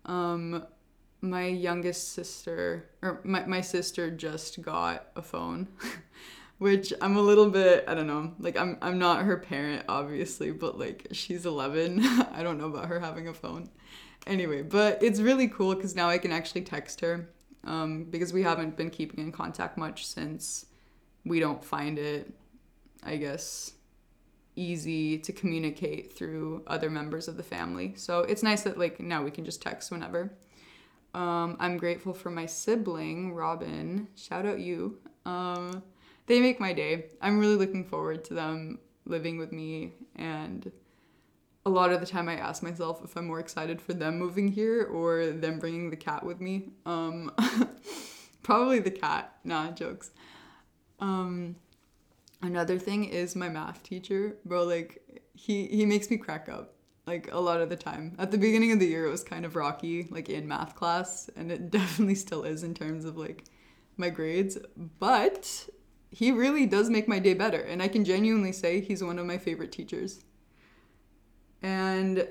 Um, 0.07 0.65
my 1.21 1.47
youngest 1.47 2.15
sister 2.15 2.89
or 3.03 3.21
my, 3.25 3.45
my 3.45 3.61
sister 3.61 4.11
just 4.11 4.63
got 4.63 5.09
a 5.17 5.23
phone 5.23 5.67
which 6.59 6.93
i'm 7.01 7.17
a 7.17 7.21
little 7.21 7.49
bit 7.49 7.85
i 7.89 7.95
don't 7.95 8.07
know 8.07 8.33
like 8.39 8.57
i'm 8.59 8.77
i'm 8.83 8.99
not 8.99 9.25
her 9.25 9.39
parent 9.39 9.83
obviously 9.89 10.53
but 10.53 10.79
like 10.79 11.07
she's 11.13 11.47
11 11.47 12.01
i 12.33 12.43
don't 12.43 12.59
know 12.59 12.67
about 12.67 12.85
her 12.87 13.01
having 13.01 13.29
a 13.29 13.35
phone 13.35 13.69
anyway 14.27 14.61
but 14.61 15.03
it's 15.03 15.19
really 15.19 15.49
cool 15.49 15.75
because 15.75 15.97
now 15.97 16.09
i 16.09 16.19
can 16.19 16.33
actually 16.33 16.61
text 16.61 17.01
her 17.01 17.29
um, 17.65 18.05
because 18.05 18.33
we 18.33 18.43
haven't 18.43 18.77
been 18.77 18.91
keeping 18.91 19.25
in 19.25 19.33
contact 19.33 19.79
much 19.79 20.07
since 20.07 20.67
we 21.25 21.41
don't 21.41 21.65
find 21.65 21.99
it 21.99 22.33
i 23.07 23.17
guess 23.17 23.73
easy 24.57 25.19
to 25.19 25.33
communicate 25.33 26.17
through 26.17 26.63
other 26.67 26.91
members 26.91 27.29
of 27.29 27.37
the 27.37 27.43
family 27.43 27.95
so 27.97 28.21
it's 28.21 28.43
nice 28.43 28.63
that 28.63 28.79
like 28.79 29.01
now 29.01 29.23
we 29.23 29.31
can 29.31 29.45
just 29.45 29.63
text 29.63 29.91
whenever 29.91 30.33
um, 31.17 31.57
I'm 31.59 31.79
grateful 31.79 32.13
for 32.13 32.29
my 32.29 32.45
sibling, 32.45 33.33
Robin. 33.33 34.09
Shout 34.17 34.45
out 34.45 34.61
you. 34.61 34.99
Um, 35.25 35.83
they 36.27 36.41
make 36.41 36.61
my 36.61 36.75
day. 36.75 37.07
I'm 37.23 37.39
really 37.39 37.57
looking 37.57 37.87
forward 37.87 38.23
to 38.27 38.35
them 38.35 38.81
living 39.07 39.39
with 39.39 39.51
me. 39.51 39.95
And 40.15 40.71
a 41.65 41.71
lot 41.71 41.91
of 41.91 42.01
the 42.01 42.07
time, 42.07 42.29
I 42.29 42.37
ask 42.37 42.63
myself 42.63 43.01
if 43.03 43.17
I'm 43.17 43.27
more 43.27 43.41
excited 43.41 43.81
for 43.81 43.95
them 43.95 44.19
moving 44.19 44.49
here 44.49 44.85
or 44.85 45.29
them 45.29 45.59
bringing 45.59 45.89
the 45.89 45.97
cat 45.97 46.23
with 46.23 46.39
me. 46.39 46.69
Um, 46.85 47.33
probably 48.43 48.81
the 48.81 48.91
cat. 48.91 49.37
Nah, 49.43 49.71
jokes. 49.71 50.11
Um, 51.01 51.57
another 52.43 52.79
thing 52.79 53.05
is 53.05 53.37
my 53.37 53.49
math 53.49 53.83
teacher, 53.83 54.37
bro. 54.45 54.65
Like, 54.65 55.23
he, 55.35 55.67
he 55.67 55.87
makes 55.87 56.11
me 56.11 56.17
crack 56.17 56.49
up 56.49 56.77
like 57.07 57.31
a 57.33 57.39
lot 57.39 57.61
of 57.61 57.69
the 57.69 57.77
time. 57.77 58.17
At 58.19 58.31
the 58.31 58.39
beginning 58.39 58.73
of 58.73 58.81
the 58.81 58.87
year, 58.87 59.07
it 59.07 59.11
was 59.11 59.23
kind 59.23 59.45
of 59.45 59.55
rocky, 59.55 60.09
like 60.11 60.29
in 60.29 60.49
math 60.49 60.75
class, 60.75 61.31
and 61.37 61.53
it 61.53 61.71
definitely 61.71 62.17
still 62.17 62.43
is 62.45 62.63
in 62.63 62.75
terms 62.75 63.05
of 63.05 63.17
like 63.17 63.45
my 63.97 64.11
grades. 64.11 64.59
But 64.99 65.69
he 66.11 66.33
really 66.33 66.67
does 66.67 66.91
make 66.91 67.09
my 67.09 67.19
day 67.19 67.35
better, 67.35 67.61
and 67.61 67.83
I 67.83 67.89
can 67.89 68.05
genuinely 68.05 68.53
say 68.53 68.81
he's 68.81 69.03
one 69.03 69.19
of 69.19 69.27
my 69.27 69.39
favorite 69.39 69.73
teachers. 69.73 70.25
And 71.63 72.27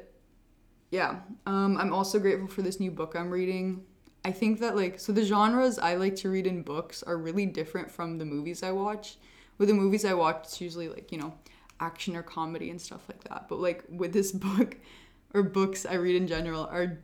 yeah, 0.91 1.19
um, 1.45 1.77
I'm 1.77 1.93
also 1.93 2.19
grateful 2.19 2.47
for 2.47 2.61
this 2.61 2.79
new 2.79 2.91
book 2.91 3.15
I'm 3.15 3.29
reading. 3.29 3.83
I 4.23 4.31
think 4.31 4.59
that 4.59 4.75
like 4.75 4.99
so 4.99 5.11
the 5.11 5.23
genres 5.23 5.77
I 5.77 5.95
like 5.95 6.15
to 6.17 6.29
read 6.29 6.47
in 6.47 6.63
books 6.63 7.03
are 7.03 7.17
really 7.17 7.45
different 7.45 7.91
from 7.91 8.17
the 8.17 8.25
movies 8.25 8.63
I 8.63 8.71
watch. 8.71 9.17
With 9.57 9.69
the 9.69 9.73
movies 9.73 10.05
I 10.05 10.13
watch, 10.13 10.41
it's 10.43 10.61
usually 10.61 10.89
like 10.89 11.11
you 11.11 11.17
know 11.17 11.33
action 11.79 12.15
or 12.15 12.23
comedy 12.23 12.69
and 12.69 12.79
stuff 12.79 13.01
like 13.09 13.23
that. 13.25 13.47
But 13.49 13.59
like 13.59 13.83
with 13.89 14.13
this 14.13 14.31
book 14.47 14.77
or 15.33 15.43
books 15.43 15.85
I 15.85 15.95
read 15.95 16.15
in 16.15 16.27
general 16.27 16.65
are 16.71 16.99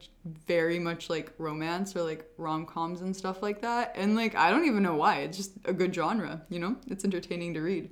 very 0.48 0.80
much 0.80 1.10
like 1.10 1.34
romance 1.38 1.96
or 1.96 2.04
like 2.04 2.32
rom 2.38 2.66
coms 2.66 3.02
and 3.02 3.16
stuff 3.16 3.44
like 3.44 3.62
that. 3.62 3.94
And 3.96 4.16
like 4.16 4.36
I 4.36 4.50
don't 4.50 4.66
even 4.66 4.84
know 4.84 4.96
why. 4.96 5.18
It's 5.20 5.38
just 5.38 5.52
a 5.66 5.74
good 5.74 5.94
genre, 5.94 6.42
you 6.50 6.60
know? 6.60 6.78
It's 6.88 7.04
entertaining 7.04 7.54
to 7.56 7.62
read. 7.62 7.90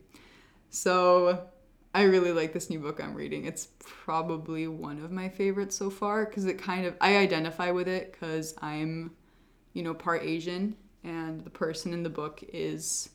So 0.69 1.47
I 1.93 2.03
really 2.03 2.31
like 2.31 2.53
this 2.53 2.69
new 2.69 2.79
book 2.79 3.03
I'm 3.03 3.15
reading. 3.15 3.45
It's 3.45 3.67
probably 3.79 4.67
one 4.67 5.03
of 5.03 5.11
my 5.11 5.27
favorites 5.27 5.75
so 5.75 5.89
far 5.89 6.25
because 6.25 6.45
it 6.45 6.57
kind 6.57 6.85
of 6.85 6.95
I 7.01 7.17
identify 7.17 7.71
with 7.71 7.89
it 7.89 8.13
because 8.13 8.55
I'm, 8.61 9.11
you 9.73 9.83
know, 9.83 9.93
part 9.93 10.23
Asian 10.23 10.77
and 11.03 11.43
the 11.43 11.49
person 11.49 11.93
in 11.93 12.03
the 12.03 12.09
book 12.09 12.43
is 12.53 13.09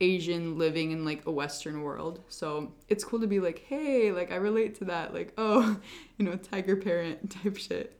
Asian 0.00 0.58
living 0.58 0.92
in 0.92 1.04
like 1.04 1.26
a 1.26 1.30
Western 1.30 1.82
world. 1.82 2.20
So 2.28 2.72
it's 2.88 3.04
cool 3.04 3.20
to 3.20 3.26
be 3.26 3.40
like, 3.40 3.64
hey, 3.66 4.12
like 4.12 4.30
I 4.30 4.36
relate 4.36 4.76
to 4.76 4.84
that. 4.86 5.12
Like, 5.12 5.32
oh, 5.38 5.78
you 6.16 6.24
know, 6.24 6.36
tiger 6.36 6.76
parent 6.76 7.30
type 7.42 7.56
shit. 7.56 7.98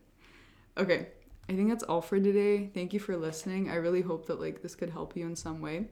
Okay, 0.76 1.08
I 1.48 1.54
think 1.54 1.68
that's 1.68 1.84
all 1.84 2.00
for 2.00 2.20
today. 2.20 2.70
Thank 2.72 2.92
you 2.92 3.00
for 3.00 3.16
listening. 3.16 3.70
I 3.70 3.76
really 3.76 4.02
hope 4.02 4.26
that 4.26 4.40
like 4.40 4.62
this 4.62 4.74
could 4.74 4.90
help 4.90 5.16
you 5.16 5.26
in 5.26 5.34
some 5.34 5.60
way. 5.60 5.88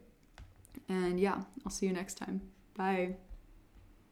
And 0.88 1.18
yeah, 1.18 1.40
I'll 1.64 1.72
see 1.72 1.86
you 1.86 1.92
next 1.92 2.14
time. 2.14 2.42
Bye. 2.76 3.16